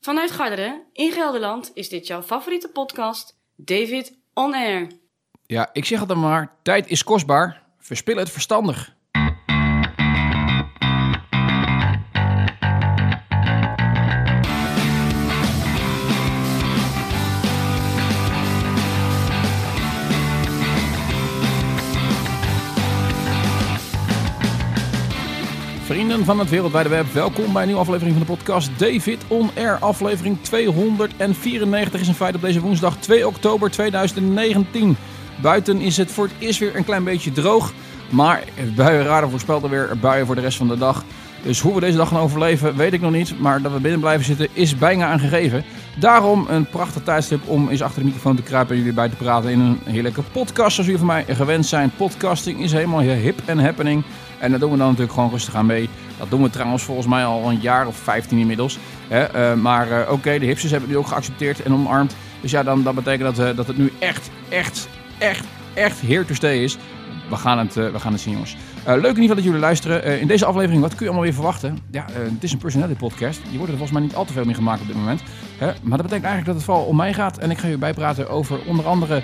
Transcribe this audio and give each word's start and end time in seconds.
Vanuit 0.00 0.30
Garderen 0.30 0.82
in 0.92 1.12
Gelderland 1.12 1.70
is 1.74 1.88
dit 1.88 2.06
jouw 2.06 2.22
favoriete 2.22 2.68
podcast, 2.68 3.38
David 3.56 4.18
On 4.34 4.54
Air. 4.54 4.86
Ja, 5.46 5.70
ik 5.72 5.84
zeg 5.84 5.98
het 5.98 6.08
dan 6.08 6.20
maar, 6.20 6.56
tijd 6.62 6.88
is 6.88 7.04
kostbaar. 7.04 7.62
Verspil 7.78 8.16
het 8.16 8.30
verstandig. 8.30 8.96
Van 26.10 26.38
het 26.38 26.50
wereldwijde 26.50 26.88
web, 26.88 27.12
welkom 27.12 27.52
bij 27.52 27.60
een 27.60 27.66
nieuwe 27.66 27.82
aflevering 27.82 28.16
van 28.16 28.26
de 28.26 28.32
podcast 28.32 28.70
David 28.78 29.24
On 29.28 29.50
Air. 29.56 29.78
Aflevering 29.78 30.36
294 30.42 32.00
is 32.00 32.08
in 32.08 32.14
feite 32.14 32.36
op 32.36 32.42
deze 32.42 32.60
woensdag 32.60 32.96
2 32.96 33.26
oktober 33.26 33.70
2019. 33.70 34.96
Buiten 35.42 35.80
is 35.80 35.96
het 35.96 36.10
voor 36.10 36.24
het 36.24 36.34
eerst 36.38 36.58
weer 36.58 36.76
een 36.76 36.84
klein 36.84 37.04
beetje 37.04 37.32
droog, 37.32 37.72
maar 38.08 38.44
buienradar 38.76 39.30
voorspelt 39.30 39.62
er 39.62 39.70
weer 39.70 39.98
buien 40.00 40.26
voor 40.26 40.34
de 40.34 40.40
rest 40.40 40.56
van 40.56 40.68
de 40.68 40.78
dag. 40.78 41.04
Dus 41.42 41.60
hoe 41.60 41.74
we 41.74 41.80
deze 41.80 41.96
dag 41.96 42.08
gaan 42.08 42.20
overleven, 42.20 42.76
weet 42.76 42.92
ik 42.92 43.00
nog 43.00 43.12
niet. 43.12 43.40
Maar 43.40 43.62
dat 43.62 43.72
we 43.72 43.80
binnen 43.80 44.00
blijven 44.00 44.24
zitten, 44.24 44.48
is 44.52 44.76
bijna 44.76 45.06
aangegeven. 45.06 45.64
Daarom 45.98 46.46
een 46.48 46.66
prachtig 46.66 47.02
tijdstip 47.02 47.48
om 47.48 47.68
eens 47.68 47.82
achter 47.82 47.98
de 47.98 48.04
microfoon 48.04 48.36
te 48.36 48.42
kruipen 48.42 48.74
en 48.74 48.78
jullie 48.80 48.94
bij 48.94 49.08
te 49.08 49.16
praten 49.16 49.50
in 49.50 49.60
een 49.60 49.80
heerlijke 49.84 50.22
podcast. 50.22 50.74
Zoals 50.74 50.90
jullie 50.90 50.98
van 50.98 51.06
mij 51.06 51.24
gewend 51.28 51.66
zijn. 51.66 51.92
Podcasting 51.96 52.60
is 52.60 52.72
helemaal 52.72 53.00
hip 53.00 53.40
en 53.44 53.58
happening. 53.58 54.04
En 54.38 54.50
daar 54.50 54.58
doen 54.60 54.70
we 54.70 54.76
dan 54.76 54.86
natuurlijk 54.86 55.14
gewoon 55.14 55.30
rustig 55.30 55.54
aan 55.54 55.66
mee. 55.66 55.88
Dat 56.18 56.30
doen 56.30 56.42
we 56.42 56.50
trouwens 56.50 56.82
volgens 56.82 57.06
mij 57.06 57.24
al 57.24 57.50
een 57.50 57.60
jaar 57.60 57.86
of 57.86 57.96
15 57.96 58.38
inmiddels. 58.38 58.78
Uh, 59.12 59.54
maar 59.54 59.88
uh, 59.88 60.12
oké, 60.12 60.38
de 60.38 60.46
hipsters 60.46 60.72
hebben 60.72 60.90
nu 60.90 60.96
ook 60.96 61.06
geaccepteerd 61.06 61.62
en 61.62 61.72
omarmd. 61.72 62.14
Dus 62.40 62.50
ja, 62.50 62.62
dan, 62.62 62.82
dat 62.82 62.94
betekent 62.94 63.36
dat, 63.36 63.48
uh, 63.48 63.56
dat 63.56 63.66
het 63.66 63.78
nu 63.78 63.92
echt, 63.98 64.30
echt, 64.48 64.88
echt, 65.18 65.44
echt 65.74 66.00
here 66.00 66.24
to 66.24 66.34
stay 66.34 66.62
is. 66.62 66.76
We 67.30 67.36
gaan 67.36 67.58
het, 67.58 67.74
we 67.74 68.00
gaan 68.00 68.12
het 68.12 68.20
zien, 68.20 68.32
jongens. 68.32 68.56
leuk 68.84 68.96
in 68.96 69.06
ieder 69.06 69.20
geval 69.20 69.34
dat 69.34 69.44
jullie 69.44 69.60
luisteren. 69.60 70.20
in 70.20 70.26
deze 70.26 70.44
aflevering, 70.44 70.80
wat 70.80 70.90
kun 70.90 70.98
je 71.00 71.04
allemaal 71.04 71.24
weer 71.24 71.34
verwachten? 71.34 71.78
Ja, 71.90 72.04
het 72.12 72.42
is 72.42 72.52
een 72.52 72.58
personality 72.58 72.98
podcast. 72.98 73.40
Je 73.50 73.56
wordt 73.56 73.72
er 73.72 73.78
volgens 73.78 73.90
mij 73.98 74.00
niet 74.00 74.14
al 74.14 74.24
te 74.24 74.32
veel 74.32 74.44
mee 74.44 74.54
gemaakt 74.54 74.80
op 74.80 74.86
dit 74.86 74.96
moment. 74.96 75.22
Hè? 75.58 75.66
Maar 75.66 75.98
dat 75.98 76.06
betekent 76.06 76.24
eigenlijk 76.24 76.46
dat 76.46 76.54
het 76.54 76.64
vooral 76.64 76.84
om 76.84 76.96
mij 76.96 77.14
gaat. 77.14 77.38
En 77.38 77.50
ik 77.50 77.58
ga 77.58 77.66
je 77.66 77.78
bijpraten 77.78 78.28
over 78.30 78.60
onder 78.66 78.86
andere 78.86 79.22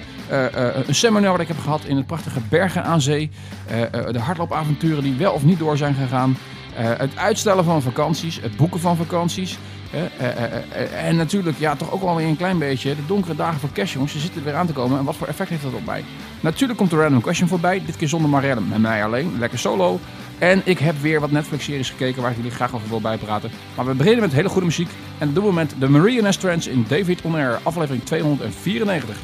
een 0.87 0.95
seminar 0.95 1.31
wat 1.31 1.41
ik 1.41 1.49
heb 1.49 1.59
gehad 1.59 1.85
in 1.85 1.97
het 1.97 2.07
prachtige 2.07 2.41
Bergen 2.49 2.85
aan 2.85 3.01
Zee. 3.01 3.31
de 4.13 4.19
hardloopavonturen 4.19 5.03
die 5.03 5.15
wel 5.15 5.33
of 5.33 5.45
niet 5.45 5.59
door 5.59 5.77
zijn 5.77 5.95
gegaan. 5.95 6.37
Uh, 6.79 6.91
het 6.97 7.17
uitstellen 7.17 7.65
van 7.65 7.83
vakanties, 7.83 8.41
het 8.41 8.57
boeken 8.57 8.81
van 8.81 8.97
vakanties. 8.97 9.59
Uh, 9.95 10.01
uh, 10.21 11.07
en 11.07 11.17
natuurlijk, 11.17 11.59
ja, 11.59 11.77
toch 11.77 11.93
ook 11.93 12.03
wel 12.03 12.17
weer 12.17 12.27
een 12.27 12.37
klein 12.37 12.59
beetje 12.59 12.97
de 12.97 13.07
donkere 13.07 13.37
dagen 13.37 13.61
van 13.61 13.73
cash, 13.73 13.93
jongens. 13.93 14.13
Ze 14.13 14.19
zitten 14.19 14.45
weer 14.45 14.55
aan 14.55 14.67
te 14.67 14.73
komen. 14.73 14.99
En 14.99 15.05
wat 15.05 15.17
voor 15.17 15.27
effect 15.27 15.51
heeft 15.51 15.63
dat 15.63 15.73
op 15.73 15.85
mij? 15.85 16.05
Natuurlijk 16.41 16.79
komt 16.79 16.91
de 16.91 16.97
random 16.97 17.21
question 17.21 17.49
voorbij. 17.49 17.83
Dit 17.87 17.97
keer 17.97 18.09
zonder 18.09 18.31
Marielle, 18.31 18.61
met 18.61 18.79
mij 18.79 19.05
alleen. 19.05 19.37
Lekker 19.39 19.59
solo. 19.59 20.01
En 20.39 20.63
ik 20.65 20.79
heb 20.79 21.01
weer 21.01 21.21
wat 21.21 21.31
Netflix-series 21.31 21.91
gekeken 21.91 22.23
waar 22.23 22.31
ik 22.31 22.37
jullie 22.37 22.51
graag 22.51 22.75
over 22.75 22.89
wil 22.89 23.01
bijpraten. 23.01 23.51
Maar 23.75 23.87
we 23.87 23.95
beginnen 23.95 24.21
met 24.21 24.33
hele 24.33 24.49
goede 24.49 24.67
muziek. 24.67 24.91
En 25.19 25.33
doen 25.33 25.45
we 25.45 25.53
met 25.53 25.75
de 25.79 25.89
Maria 25.89 26.33
S. 26.33 26.37
Trends 26.37 26.67
in 26.67 26.85
David 26.89 27.23
On 27.23 27.35
Air, 27.35 27.59
aflevering 27.63 28.05
294. 28.05 29.17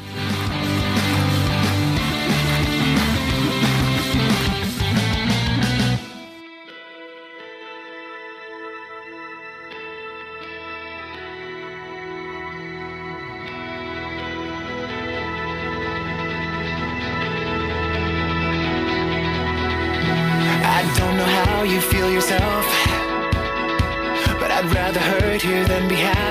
can 25.83 25.89
be 25.89 25.95
happy. 25.95 26.22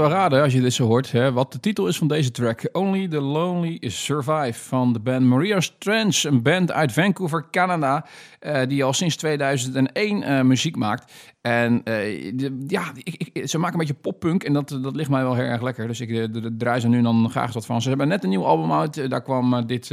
Wel 0.00 0.10
raden 0.10 0.42
als 0.42 0.52
je 0.52 0.60
dit 0.60 0.72
zo 0.72 0.86
hoort, 0.86 1.12
hè, 1.12 1.32
wat 1.32 1.52
de 1.52 1.60
titel 1.60 1.86
is 1.86 1.98
van 1.98 2.08
deze 2.08 2.30
track. 2.30 2.68
Only 2.72 3.08
the 3.08 3.20
Lonely 3.20 3.78
Survive 3.80 4.58
van 4.58 4.92
de 4.92 4.98
band 4.98 5.24
Maria 5.24 5.60
Strange, 5.60 6.20
een 6.22 6.42
band 6.42 6.72
uit 6.72 6.92
Vancouver, 6.92 7.50
Canada, 7.50 8.06
uh, 8.40 8.60
die 8.68 8.84
al 8.84 8.92
sinds 8.92 9.16
2001 9.16 10.22
uh, 10.22 10.40
muziek 10.40 10.76
maakt. 10.76 11.12
En 11.40 11.80
de, 11.84 12.64
ja, 12.66 12.92
ik, 12.94 13.30
ik, 13.32 13.48
ze 13.48 13.58
maken 13.58 13.80
een 13.80 13.86
beetje 13.86 14.02
poppunk 14.02 14.44
en 14.44 14.52
dat, 14.52 14.78
dat 14.82 14.96
ligt 14.96 15.10
mij 15.10 15.22
wel 15.22 15.34
heel 15.34 15.44
erg 15.44 15.62
lekker. 15.62 15.86
Dus 15.86 16.00
ik 16.00 16.08
de, 16.08 16.56
de, 16.56 16.80
ze 16.80 16.88
nu 16.88 17.02
dan 17.02 17.30
graag 17.30 17.52
wat 17.52 17.66
van. 17.66 17.82
Ze 17.82 17.88
hebben 17.88 18.08
net 18.08 18.24
een 18.24 18.30
nieuw 18.30 18.44
album 18.44 18.72
uit, 18.72 19.10
daar 19.10 19.22
kwam 19.22 19.66
dit, 19.66 19.88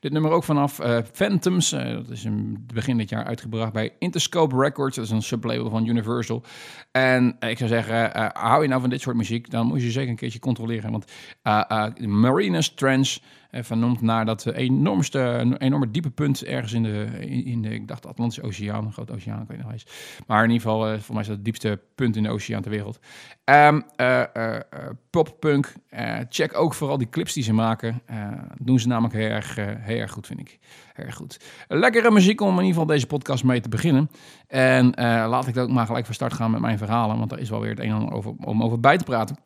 dit 0.00 0.12
nummer 0.12 0.30
ook 0.30 0.44
vanaf. 0.44 0.80
Phantoms, 1.12 1.70
dat 1.70 2.10
is 2.10 2.24
in 2.24 2.66
begin 2.74 2.96
dit 2.96 3.08
jaar 3.08 3.24
uitgebracht 3.24 3.72
bij 3.72 3.92
Interscope 3.98 4.56
Records. 4.56 4.96
Dat 4.96 5.04
is 5.04 5.10
een 5.10 5.22
sublabel 5.22 5.70
van 5.70 5.86
Universal. 5.86 6.42
En 6.92 7.36
ik 7.40 7.58
zou 7.58 7.70
zeggen, 7.70 8.30
hou 8.32 8.62
je 8.62 8.68
nou 8.68 8.80
van 8.80 8.90
dit 8.90 9.00
soort 9.00 9.16
muziek, 9.16 9.50
dan 9.50 9.66
moet 9.66 9.82
je 9.82 9.90
zeker 9.90 10.10
een 10.10 10.16
keertje 10.16 10.38
controleren. 10.38 10.90
Want 10.90 11.12
Marinus 12.06 12.74
Trench 12.74 13.18
vernoemd 13.50 14.00
naar 14.00 14.24
dat 14.24 14.46
enormste, 14.46 15.18
een 15.18 15.56
enorme 15.56 15.90
diepe 15.90 16.10
punt 16.10 16.44
ergens 16.44 16.72
in 16.72 16.82
de, 16.82 17.06
in 17.44 17.62
de 17.62 17.74
ik 17.74 17.88
dacht 17.88 18.06
Atlantische 18.06 18.42
Oceaan, 18.42 18.84
een 18.84 18.92
grote 18.92 19.12
oceaan, 19.12 19.42
ik 19.42 19.48
weet 19.48 19.62
nog 19.62 19.72
eens. 19.72 19.86
Maar 20.26 20.44
in 20.44 20.50
ieder 20.50 20.66
geval, 20.68 20.92
uh, 20.92 20.98
voor 20.98 21.12
mij 21.14 21.22
is 21.22 21.28
dat 21.28 21.36
het 21.36 21.44
diepste 21.44 21.80
punt 21.94 22.16
in 22.16 22.22
de 22.22 22.30
oceaan 22.30 22.62
ter 22.62 22.70
wereld. 22.70 22.98
Um, 23.44 23.84
uh, 23.96 24.22
uh, 24.36 24.56
poppunk, 25.10 25.72
check 26.28 26.58
ook 26.58 26.74
vooral 26.74 26.98
die 26.98 27.08
clips 27.08 27.32
die 27.32 27.42
ze 27.42 27.52
maken. 27.52 28.02
doen 28.58 28.80
ze 28.80 28.88
namelijk 28.88 29.14
heel 29.14 29.28
erg, 29.28 29.54
heel 29.80 29.98
erg 29.98 30.10
goed, 30.10 30.26
vind 30.26 30.40
ik. 30.40 30.58
Heel 30.92 31.06
erg 31.06 31.14
goed. 31.14 31.40
Lekkere 31.68 32.10
muziek 32.10 32.40
om 32.40 32.48
in 32.48 32.54
ieder 32.54 32.68
geval 32.68 32.86
deze 32.86 33.06
podcast 33.06 33.44
mee 33.44 33.60
te 33.60 33.68
beginnen. 33.68 34.10
En 34.46 34.90
laat 35.28 35.46
ik 35.46 35.56
ook 35.56 35.70
maar 35.70 35.86
gelijk 35.86 36.04
van 36.04 36.14
start 36.14 36.32
gaan 36.32 36.50
met 36.50 36.60
mijn 36.60 36.78
verhalen, 36.78 37.18
want 37.18 37.32
er 37.32 37.38
is 37.38 37.50
wel 37.50 37.60
weer 37.60 37.70
het 37.70 37.78
een 37.78 37.88
en 37.88 37.94
ander 37.94 38.12
over, 38.12 38.32
om 38.44 38.62
over 38.62 38.80
bij 38.80 38.96
te 38.96 39.04
praten. 39.04 39.36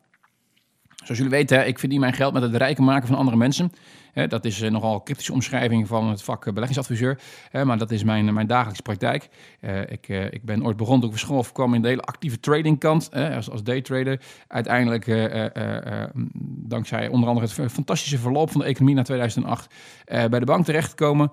Zoals 1.03 1.17
jullie 1.17 1.37
weten, 1.37 1.67
ik 1.67 1.79
verdien 1.79 1.99
mijn 1.99 2.13
geld 2.13 2.33
met 2.33 2.41
het 2.41 2.55
rijken 2.55 2.83
maken 2.83 3.07
van 3.07 3.17
andere 3.17 3.37
mensen 3.37 3.71
dat 4.13 4.45
is 4.45 4.61
eh, 4.61 4.71
nogal 4.71 4.93
een 4.93 5.03
cryptische 5.03 5.33
omschrijving 5.33 5.87
van 5.87 6.09
het 6.09 6.23
vak 6.23 6.45
eh, 6.45 6.53
beleggingsadviseur. 6.53 7.19
maar 7.63 7.77
dat 7.77 7.91
is 7.91 8.03
mijn, 8.03 8.33
mijn 8.33 8.47
dagelijkse 8.47 8.81
praktijk. 8.81 9.29
Eh, 9.59 9.81
ik, 9.81 10.07
ik 10.07 10.43
ben 10.43 10.65
ooit 10.65 10.77
begonnen 10.77 11.01
toen 11.01 11.11
ik 11.11 11.17
school 11.17 11.45
kwam 11.53 11.73
in 11.73 11.81
de 11.81 11.87
hele 11.87 12.01
actieve 12.01 12.39
tradingkant 12.39 13.11
als, 13.13 13.49
als 13.49 13.63
daytrader. 13.63 14.21
Uiteindelijk, 14.47 15.05
dankzij 16.67 17.07
onder 17.07 17.29
andere 17.29 17.47
het 17.47 17.71
fantastische 17.71 18.17
verloop 18.17 18.51
van 18.51 18.61
de 18.61 18.67
economie 18.67 18.95
na 18.95 19.01
2008, 19.01 19.73
bij 20.05 20.39
de 20.39 20.45
bank 20.45 20.65
terechtgekomen. 20.65 21.31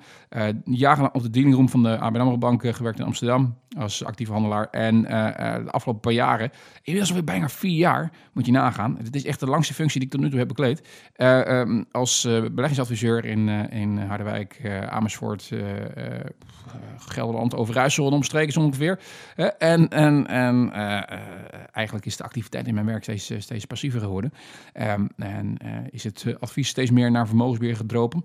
jarenlang 0.65 1.15
op 1.15 1.23
de 1.23 1.31
dealingroom 1.31 1.69
van 1.69 1.83
de 1.83 1.99
ABN 1.99 2.21
AMRO 2.21 2.39
Bank 2.39 2.75
gewerkt 2.75 2.99
in 2.99 3.05
Amsterdam 3.05 3.57
als 3.79 4.05
actieve 4.05 4.33
handelaar. 4.33 4.69
En 4.71 5.03
de 5.03 5.71
afgelopen 5.71 6.01
paar 6.01 6.13
jaren, 6.13 6.51
inmiddels 6.83 7.09
alweer 7.09 7.25
bijna 7.25 7.49
vier 7.49 7.77
jaar, 7.77 8.11
moet 8.33 8.47
je 8.47 8.53
nagaan. 8.53 8.97
Het 9.03 9.15
is 9.15 9.25
echt 9.25 9.41
de 9.41 9.47
langste 9.59 9.75
functie 9.75 10.01
die 10.01 10.09
ik 10.09 10.15
tot 10.15 10.25
nu 10.25 10.31
toe 10.31 10.39
heb 10.39 10.49
bekleed. 10.49 10.89
Um, 11.17 11.87
als 11.91 12.23
beleggingsadviseur 12.23 12.55
beleggingsadviseur 12.55 13.25
in, 13.25 13.49
uh, 13.49 13.81
in 13.81 13.99
Harderwijk, 13.99 14.61
Amersfoort, 14.89 15.51
Gelderland, 16.99 17.55
Overijssel 17.55 18.07
en 18.07 18.13
omstreken 18.13 18.53
zo 18.53 18.61
ongeveer. 18.61 19.01
en 19.59 19.89
en, 19.89 20.27
en 20.27 20.73
eigenlijk 21.73 22.07
is 22.07 22.17
de 22.17 22.25
activiteit 22.25 22.67
in 22.67 22.75
mijn 22.75 22.87
werk 22.87 23.03
steeds, 23.03 23.33
steeds 23.39 23.65
passiever 23.65 24.01
geworden. 24.01 24.33
Um, 24.75 25.09
en 25.17 25.57
is 25.91 26.05
het 26.05 26.25
advies 26.41 26.69
steeds 26.69 26.91
meer 26.91 27.11
naar 27.11 27.27
vermogensbeheer 27.27 27.77
gedropen. 27.77 28.25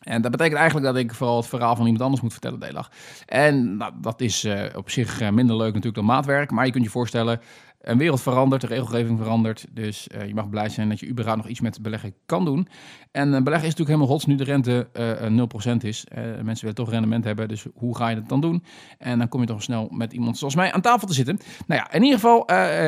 En 0.00 0.22
dat 0.22 0.30
betekent 0.30 0.58
eigenlijk 0.58 0.86
dat 0.86 0.96
ik 0.96 1.14
vooral 1.14 1.36
het 1.36 1.46
verhaal 1.46 1.76
van 1.76 1.84
iemand 1.84 2.02
anders 2.02 2.22
moet 2.22 2.32
vertellen 2.32 2.60
de 2.60 2.72
dag. 2.72 2.90
En 3.26 3.76
nou, 3.76 3.92
dat 4.00 4.20
is 4.20 4.48
op 4.74 4.90
zich 4.90 5.30
minder 5.30 5.56
leuk 5.56 5.66
natuurlijk 5.66 5.94
dan 5.94 6.04
maatwerk. 6.04 6.50
Maar 6.50 6.66
je 6.66 6.72
kunt 6.72 6.84
je 6.84 6.90
voorstellen, 6.90 7.40
een 7.80 7.98
wereld 7.98 8.22
verandert, 8.22 8.60
de 8.60 8.66
regelgeving 8.66 9.18
verandert. 9.18 9.66
Dus 9.70 10.08
uh, 10.14 10.26
je 10.26 10.34
mag 10.34 10.48
blij 10.48 10.68
zijn 10.68 10.88
dat 10.88 11.00
je 11.00 11.08
überhaupt 11.08 11.40
nog 11.40 11.50
iets 11.50 11.60
met 11.60 11.82
beleggen 11.82 12.14
kan 12.26 12.44
doen. 12.44 12.68
En 13.12 13.28
uh, 13.28 13.42
beleggen 13.42 13.68
is 13.68 13.74
natuurlijk 13.74 13.88
helemaal 13.88 14.08
hots 14.08 14.26
nu 14.26 14.34
de 14.34 14.44
rente 14.44 14.88
uh, 14.92 15.74
0% 15.74 15.76
is. 15.76 16.06
mensen 16.14 16.60
willen 16.60 16.74
toch 16.74 16.90
rendement 16.90 17.24
hebben, 17.24 17.48
dus 17.48 17.66
hoe 17.74 17.96
ga 17.96 18.08
je 18.08 18.14
dat 18.14 18.28
dan 18.28 18.40
doen? 18.40 18.64
En 18.98 19.18
dan 19.18 19.28
kom 19.28 19.40
je 19.40 19.46
toch 19.46 19.62
snel 19.62 19.88
met 19.90 20.12
iemand 20.12 20.38
zoals 20.38 20.54
mij 20.54 20.72
aan 20.72 20.80
tafel 20.80 21.06
te 21.06 21.14
zitten. 21.14 21.38
Nou 21.66 21.80
ja, 21.80 21.92
in 21.92 22.02
ieder 22.02 22.18
geval 22.18 22.46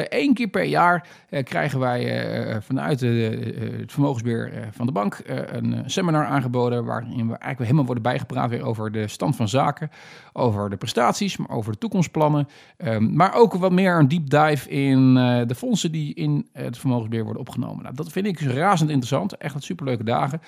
één 0.09 0.35
keer 0.35 0.49
per 0.49 0.65
jaar 0.65 1.09
krijgen 1.43 1.79
wij 1.79 2.61
vanuit 2.63 3.01
het 3.01 3.93
vermogensbeheer 3.93 4.69
van 4.71 4.87
de 4.87 4.93
bank 4.93 5.21
een 5.27 5.83
seminar 5.87 6.27
aangeboden... 6.27 6.85
waarin 6.85 7.29
we 7.29 7.37
eigenlijk 7.37 7.59
helemaal 7.59 7.85
worden 7.85 8.03
bijgepraat 8.03 8.51
weer 8.51 8.65
over 8.65 8.93
de 8.93 9.09
stand 9.09 9.37
van 9.37 9.49
zaken, 9.49 9.91
over 10.33 10.71
de 10.71 10.77
prestaties, 10.77 11.37
maar 11.37 11.51
over 11.51 11.73
de 11.73 11.79
toekomstplannen. 11.79 12.49
Um, 12.85 13.17
maar 13.17 13.35
ook 13.35 13.55
wat 13.55 13.73
meer 13.73 13.99
een 13.99 14.09
deep 14.09 14.31
dive 14.31 14.69
in 14.69 14.82
in 14.89 15.17
uh, 15.17 15.41
de 15.47 15.55
fondsen 15.55 15.93
die 15.93 16.15
in 16.15 16.49
het 16.53 16.79
vermogensbeheer 16.79 17.25
worden 17.25 17.43
opgenomen. 17.43 17.83
Nou, 17.83 17.95
dat 17.95 18.13
vind 18.13 18.27
ik 18.27 18.41
razend 18.41 18.91
interessant. 18.91 19.37
Echt 19.37 19.55
wat 19.55 19.63
superleuke 19.63 20.05
dagen. 20.05 20.41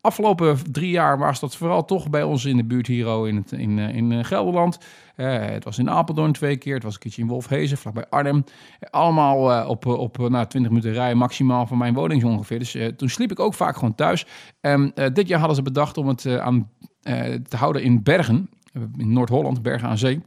Afgelopen 0.00 0.72
drie 0.72 0.90
jaar 0.90 1.18
was 1.18 1.40
dat 1.40 1.56
vooral 1.56 1.84
toch 1.84 2.10
bij 2.10 2.22
ons 2.22 2.44
in 2.44 2.56
de 2.56 2.64
buurt 2.64 2.86
hier 2.86 3.28
in, 3.28 3.36
het, 3.36 3.52
in, 3.52 3.78
uh, 3.78 3.94
in 3.94 4.24
Gelderland. 4.24 4.78
Het 5.14 5.64
was 5.64 5.78
in 5.78 5.90
Apeldoorn 5.90 6.32
twee 6.32 6.56
keer. 6.56 6.74
Het 6.74 6.82
was 6.82 6.94
een 6.94 7.00
keertje 7.00 7.22
in 7.22 7.28
Wolfhezen, 7.28 7.78
vlakbij 7.78 8.06
Arnhem. 8.08 8.44
allemaal 8.90 9.66
op, 9.68 9.86
op 9.86 10.18
nou, 10.18 10.46
20 10.46 10.70
minuten 10.70 10.92
rijden 10.92 11.18
maximaal 11.18 11.66
van 11.66 11.78
mijn 11.78 11.94
woning 11.94 12.24
ongeveer. 12.24 12.58
Dus 12.58 12.76
toen 12.96 13.08
sliep 13.08 13.30
ik 13.30 13.40
ook 13.40 13.54
vaak 13.54 13.74
gewoon 13.74 13.94
thuis. 13.94 14.26
En 14.60 14.92
dit 15.12 15.28
jaar 15.28 15.38
hadden 15.38 15.56
ze 15.56 15.62
bedacht 15.62 15.96
om 15.96 16.08
het 16.08 16.26
aan, 16.26 16.70
te 17.48 17.56
houden 17.56 17.82
in 17.82 18.02
Bergen. 18.02 18.48
In 18.96 19.12
Noord-Holland, 19.12 19.62
Bergen 19.62 19.88
aan 19.88 19.98
Zee 19.98 20.20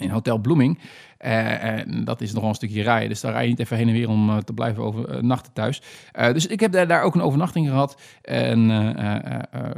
in 0.00 0.10
Hotel 0.10 0.38
Bloeming. 0.38 0.78
Uh, 0.78 1.64
en 1.64 2.04
dat 2.04 2.20
is 2.20 2.32
nog 2.32 2.44
een 2.44 2.54
stukje 2.54 2.82
rijden. 2.82 3.08
Dus 3.08 3.20
daar 3.20 3.32
rij 3.32 3.42
je 3.42 3.48
niet 3.48 3.58
even 3.58 3.76
heen 3.76 3.88
en 3.88 3.92
weer 3.92 4.08
om 4.08 4.30
uh, 4.30 4.36
te 4.36 4.52
blijven 4.52 4.82
overnachten 4.82 5.52
thuis. 5.52 5.82
Dus 6.12 6.46
ik 6.46 6.60
heb 6.60 6.72
daar, 6.72 6.86
daar, 6.86 7.02
ook 7.02 7.14
een 7.14 7.20
overnachting 7.20 7.68
gehad. 7.68 8.00
En 8.22 8.66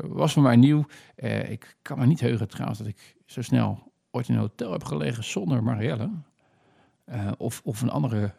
was 0.09 0.33
voor 0.33 0.43
mij 0.43 0.57
nieuw. 0.57 0.85
ik 1.49 1.77
kan 1.83 1.99
me 1.99 2.07
niet 2.07 2.21
heugen 2.21 2.49
trouwens 2.49 2.79
dat 2.79 2.89
ik 2.89 3.17
zo 3.27 3.43
snel 3.43 3.93
ooit 4.11 4.29
in 4.29 4.35
een 4.35 4.41
hotel 4.41 4.73
heb 4.73 4.85
gelegen 4.85 5.25
zonder 5.25 5.63
Marielle. 5.63 6.11
of, 7.39 7.61
of 7.65 7.83
een 7.83 7.91
andere 7.91 8.35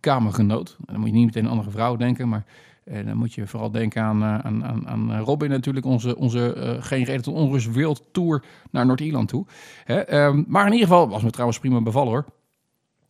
kamergenoot. 0.00 0.76
Dan 0.84 1.00
moet 1.00 1.08
je 1.08 1.14
niet 1.14 1.26
meteen 1.26 1.44
een 1.44 1.50
andere 1.50 1.70
vrouw 1.70 1.96
denken, 1.96 2.28
maar 2.28 2.44
en 2.88 3.06
dan 3.06 3.16
moet 3.16 3.34
je 3.34 3.46
vooral 3.46 3.70
denken 3.70 4.02
aan, 4.02 4.22
eh, 4.22 4.38
aan, 4.38 4.64
aan, 4.64 4.88
aan 4.88 5.18
Robin 5.18 5.50
natuurlijk, 5.50 5.86
onze, 5.86 6.16
onze 6.16 6.54
uh, 6.56 6.82
Geen 6.84 7.04
Reden 7.04 7.22
tot 7.22 7.34
Onrust 7.34 7.74
World 7.74 8.04
Tour 8.12 8.44
naar 8.70 8.86
Noord-Ierland 8.86 9.28
toe. 9.28 9.46
Hè? 9.84 10.24
Um, 10.24 10.44
maar 10.48 10.66
in 10.66 10.72
ieder 10.72 10.88
geval, 10.88 11.08
was 11.08 11.22
me 11.22 11.30
trouwens 11.30 11.58
prima 11.58 11.80
bevallen 11.80 12.12
hoor. 12.12 12.24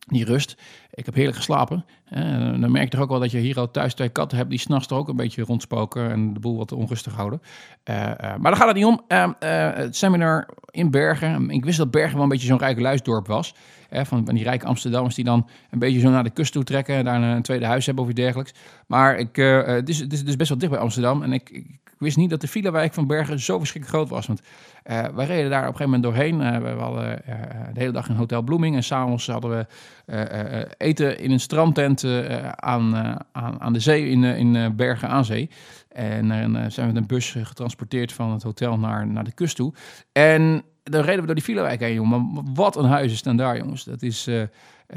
Die 0.09 0.25
rust. 0.25 0.57
Ik 0.93 1.05
heb 1.05 1.13
heerlijk 1.13 1.37
geslapen. 1.37 1.85
En 2.05 2.61
dan 2.61 2.71
merk 2.71 2.83
je 2.83 2.89
toch 2.89 3.01
ook 3.01 3.09
wel 3.09 3.19
dat 3.19 3.31
je 3.31 3.37
hier 3.37 3.59
al 3.59 3.71
thuis 3.71 3.93
twee 3.93 4.09
katten 4.09 4.37
hebt 4.37 4.49
die 4.49 4.59
s'nachts 4.59 4.87
toch 4.87 4.97
ook 4.97 5.07
een 5.07 5.15
beetje 5.15 5.43
rondspoken 5.43 6.11
en 6.11 6.33
de 6.33 6.39
boel 6.39 6.57
wat 6.57 6.71
onrustig 6.71 7.13
houden. 7.13 7.41
Uh, 7.89 7.95
uh, 7.95 8.11
maar 8.19 8.41
daar 8.41 8.55
gaat 8.55 8.67
het 8.67 8.75
niet 8.75 8.85
om. 8.85 9.01
Het 9.39 9.95
seminar 9.95 10.47
in 10.71 10.91
Bergen. 10.91 11.49
Ik 11.49 11.65
wist 11.65 11.77
dat 11.77 11.91
Bergen 11.91 12.13
wel 12.13 12.23
een 12.23 12.29
beetje 12.29 12.47
zo'n 12.47 12.57
rijke 12.57 12.81
luisdorp 12.81 13.27
was. 13.27 13.55
Van, 13.91 14.25
die 14.25 14.43
rijke 14.43 14.65
Amsterdammers 14.65 15.15
die 15.15 15.25
dan 15.25 15.49
een 15.71 15.79
beetje 15.79 15.99
zo 15.99 16.09
naar 16.09 16.23
de 16.23 16.29
kust 16.29 16.51
toe 16.51 16.63
trekken. 16.63 16.95
En 16.95 17.05
daar 17.05 17.21
een 17.21 17.41
tweede 17.41 17.65
huis 17.65 17.85
hebben 17.85 18.03
of 18.03 18.09
iets 18.09 18.19
dergelijks. 18.19 18.53
Maar 18.87 19.17
ik, 19.17 19.35
het, 19.35 19.89
is, 19.89 19.99
het 19.99 20.13
is 20.13 20.25
dus 20.25 20.35
best 20.35 20.49
wel 20.49 20.57
dicht 20.57 20.71
bij 20.71 20.81
Amsterdam. 20.81 21.23
En 21.23 21.33
ik 21.33 21.63
wist 21.99 22.17
niet 22.17 22.29
dat 22.29 22.41
de 22.41 22.47
filewijk 22.47 22.93
van 22.93 23.07
Bergen 23.07 23.39
zo 23.39 23.57
verschrikkelijk 23.57 23.97
groot 23.97 24.09
was. 24.09 24.27
Want 24.27 24.41
uh, 24.85 25.03
wij 25.15 25.25
reden 25.25 25.49
daar 25.49 25.67
op 25.67 25.73
een 25.73 25.77
gegeven 25.77 26.01
moment 26.01 26.03
doorheen. 26.03 26.41
Uh, 26.41 26.73
we 26.75 26.81
hadden 26.81 27.21
uh, 27.29 27.35
de 27.73 27.79
hele 27.79 27.91
dag 27.91 28.09
in 28.09 28.15
Hotel 28.15 28.41
Bloeming. 28.41 28.75
En 28.75 28.83
s'avonds 28.83 29.27
hadden 29.27 29.51
we 29.51 30.67
eten 30.77 31.19
in 31.19 31.31
een 31.31 31.39
strandtent 31.39 32.03
aan, 32.55 32.95
aan, 33.31 33.61
aan 33.61 33.73
de 33.73 33.79
zee 33.79 34.09
in, 34.09 34.23
in 34.23 34.75
Bergen 34.75 35.09
aan 35.09 35.25
Zee. 35.25 35.49
En 35.89 36.27
dan 36.27 36.71
zijn 36.71 36.87
we 36.87 36.93
met 36.93 37.01
een 37.01 37.07
bus 37.07 37.35
getransporteerd 37.43 38.13
van 38.13 38.31
het 38.31 38.43
hotel 38.43 38.79
naar, 38.79 39.07
naar 39.07 39.23
de 39.23 39.33
kust 39.33 39.55
toe. 39.55 39.73
En 40.11 40.63
dan 40.83 41.01
reden 41.01 41.19
we 41.19 41.25
door 41.25 41.35
die 41.35 41.43
filewijk 41.43 41.79
heen, 41.79 41.93
jongen. 41.93 42.45
Wat 42.53 42.75
een 42.75 42.85
huizen 42.85 43.17
staan 43.17 43.37
daar, 43.37 43.57
jongens. 43.57 43.83
Dat 43.83 44.01
is... 44.01 44.29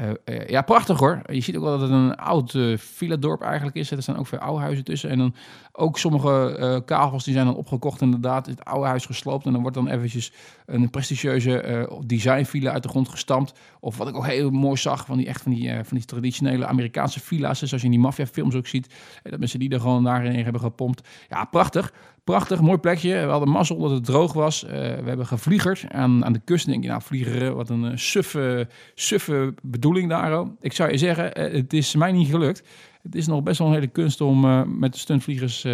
Uh, 0.01 0.09
uh, 0.25 0.47
ja, 0.47 0.61
prachtig 0.61 0.99
hoor. 0.99 1.21
Je 1.31 1.41
ziet 1.41 1.55
ook 1.55 1.63
wel 1.63 1.71
dat 1.71 1.81
het 1.81 1.89
een 1.89 2.15
oud 2.15 2.53
uh, 2.53 2.77
villa-dorp 2.77 3.41
eigenlijk 3.41 3.75
is. 3.75 3.91
Er 3.91 4.01
staan 4.01 4.17
ook 4.17 4.27
veel 4.27 4.39
oude 4.39 4.61
huizen 4.61 4.83
tussen. 4.83 5.09
En 5.09 5.17
dan 5.17 5.35
ook 5.71 5.97
sommige 5.97 6.81
kavels 6.85 7.23
die 7.23 7.33
zijn 7.33 7.45
dan 7.45 7.55
opgekocht 7.55 8.01
inderdaad. 8.01 8.45
Het 8.45 8.65
oude 8.65 8.87
huis 8.87 9.05
gesloopt. 9.05 9.45
En 9.45 9.51
dan 9.51 9.61
wordt 9.61 9.77
dan 9.77 9.87
eventjes 9.87 10.33
een 10.65 10.89
prestigieuze 10.89 11.87
designvilla 12.05 12.71
uit 12.71 12.83
de 12.83 12.89
grond 12.89 13.09
gestampt. 13.09 13.53
Of 13.79 13.97
wat 13.97 14.07
ik 14.07 14.15
ook 14.15 14.25
heel 14.25 14.49
mooi 14.49 14.77
zag, 14.77 15.05
van 15.05 15.17
die, 15.17 15.27
echt 15.27 15.41
van 15.41 15.51
die, 15.51 15.69
van 15.69 15.97
die 15.97 16.05
traditionele 16.05 16.65
Amerikaanse 16.65 17.19
villa's. 17.19 17.57
Zoals 17.57 17.81
je 17.81 17.83
in 17.83 17.91
die 17.91 17.99
maffiafilms 17.99 18.55
ook 18.55 18.67
ziet. 18.67 18.93
dat 19.23 19.39
mensen 19.39 19.59
die 19.59 19.69
er 19.69 19.79
gewoon 19.79 20.03
daarin 20.03 20.43
hebben 20.43 20.61
gepompt. 20.61 21.07
Ja, 21.29 21.45
prachtig. 21.45 21.93
Prachtig, 22.23 22.61
mooi 22.61 22.77
plekje. 22.77 23.25
We 23.25 23.31
hadden 23.31 23.49
mazzel 23.49 23.77
dat 23.77 23.91
het 23.91 24.05
droog 24.05 24.33
was. 24.33 24.63
Uh, 24.63 24.69
we 24.71 25.03
hebben 25.05 25.25
gevliegerd 25.25 25.85
aan, 25.89 26.25
aan 26.25 26.33
de 26.33 26.41
kust. 26.45 26.65
denk 26.65 26.83
je, 26.83 26.89
nou, 26.89 27.01
vliegeren, 27.01 27.55
wat 27.55 27.69
een 27.69 27.83
uh, 27.83 27.91
suffe, 27.95 28.67
suffe 28.95 29.53
bedoeling 29.83 30.09
daar. 30.09 30.45
Ik 30.59 30.73
zou 30.73 30.91
je 30.91 30.97
zeggen, 30.97 31.39
uh, 31.39 31.53
het 31.53 31.73
is 31.73 31.95
mij 31.95 32.11
niet 32.11 32.29
gelukt. 32.29 32.63
Het 33.01 33.15
is 33.15 33.27
nog 33.27 33.43
best 33.43 33.59
wel 33.59 33.67
een 33.67 33.73
hele 33.73 33.87
kunst 33.87 34.21
om 34.21 34.39
met 34.79 34.93
de 34.93 34.99
stuntvliegers 34.99 35.67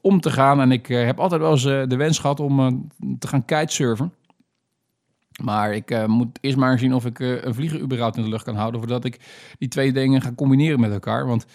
om 0.00 0.20
te 0.20 0.30
gaan. 0.30 0.60
En 0.60 0.72
ik 0.72 0.86
heb 0.86 1.20
altijd 1.20 1.40
wel 1.40 1.50
eens 1.50 1.62
de 1.62 1.96
wens 1.96 2.18
gehad 2.18 2.40
om 2.40 2.88
te 3.18 3.26
gaan 3.28 3.44
kitesurfen. 3.44 4.12
Maar 5.42 5.74
ik 5.74 6.06
moet 6.06 6.38
eerst 6.40 6.56
maar 6.56 6.78
zien 6.78 6.94
of 6.94 7.06
ik 7.06 7.18
een 7.18 7.54
vlieger 7.54 7.80
überhaupt 7.80 8.16
in 8.16 8.22
de 8.22 8.28
lucht 8.28 8.44
kan 8.44 8.54
houden. 8.54 8.80
Voordat 8.80 9.04
ik 9.04 9.20
die 9.58 9.68
twee 9.68 9.92
dingen 9.92 10.22
ga 10.22 10.32
combineren 10.32 10.80
met 10.80 10.92
elkaar. 10.92 11.26
Want 11.26 11.46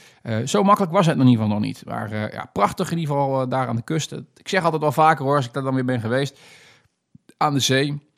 zo 0.45 0.63
makkelijk 0.63 0.93
was 0.93 1.05
het 1.05 1.15
in 1.15 1.27
ieder 1.27 1.41
geval 1.41 1.57
nog 1.57 1.65
niet. 1.65 1.83
Maar 1.85 2.33
ja, 2.33 2.49
prachtig 2.53 2.91
in 2.91 2.97
ieder 2.97 3.15
geval 3.15 3.49
daar 3.49 3.67
aan 3.67 3.75
de 3.75 3.83
kust. 3.83 4.11
Ik 4.11 4.47
zeg 4.47 4.63
altijd 4.63 4.81
wel 4.81 4.91
vaker 4.91 5.25
hoor, 5.25 5.35
als 5.35 5.45
ik 5.45 5.53
daar 5.53 5.63
dan 5.63 5.75
weer 5.75 5.85
ben 5.85 6.01
geweest. 6.01 6.39
Aan 7.37 7.53
de 7.53 7.59
zee. 7.59 8.09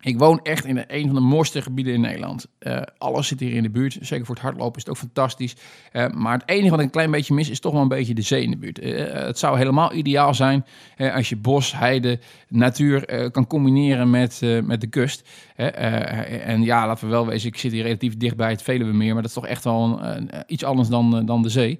Ik 0.00 0.18
woon 0.18 0.40
echt 0.42 0.64
in 0.64 0.84
een 0.86 1.06
van 1.06 1.14
de 1.14 1.20
mooiste 1.20 1.62
gebieden 1.62 1.94
in 1.94 2.00
Nederland. 2.00 2.46
Uh, 2.60 2.82
alles 2.98 3.26
zit 3.26 3.40
hier 3.40 3.52
in 3.52 3.62
de 3.62 3.70
buurt. 3.70 3.98
Zeker 4.00 4.26
voor 4.26 4.34
het 4.34 4.44
hardlopen 4.44 4.76
is 4.76 4.82
het 4.82 4.90
ook 4.90 4.96
fantastisch. 4.96 5.56
Uh, 5.92 6.08
maar 6.08 6.32
het 6.32 6.48
enige 6.48 6.70
wat 6.70 6.78
ik 6.78 6.84
een 6.84 6.90
klein 6.90 7.10
beetje 7.10 7.34
mis 7.34 7.50
is 7.50 7.60
toch 7.60 7.72
wel 7.72 7.82
een 7.82 7.88
beetje 7.88 8.14
de 8.14 8.22
zee 8.22 8.42
in 8.42 8.50
de 8.50 8.56
buurt. 8.56 8.82
Uh, 8.82 9.12
het 9.12 9.38
zou 9.38 9.56
helemaal 9.58 9.92
ideaal 9.92 10.34
zijn 10.34 10.64
als 10.98 11.28
je 11.28 11.36
bos, 11.36 11.72
heide, 11.76 12.18
natuur 12.48 13.30
kan 13.30 13.46
combineren 13.46 14.10
met, 14.10 14.40
met 14.64 14.80
de 14.80 14.86
kust. 14.86 15.28
en 15.56 16.62
ja, 16.62 16.86
laten 16.86 17.04
we 17.04 17.10
wel 17.10 17.26
wezen, 17.26 17.48
ik 17.48 17.58
zit 17.58 17.72
hier 17.72 17.82
relatief 17.82 18.16
dicht 18.16 18.36
bij 18.36 18.50
het 18.50 18.62
Veluwemeer. 18.62 19.12
Maar 19.12 19.22
dat 19.22 19.30
is 19.30 19.36
toch 19.36 19.46
echt 19.46 19.64
wel 19.64 20.02
een, 20.02 20.30
iets 20.46 20.64
anders 20.64 20.88
dan, 20.88 21.26
dan 21.26 21.42
de 21.42 21.48
zee. 21.48 21.78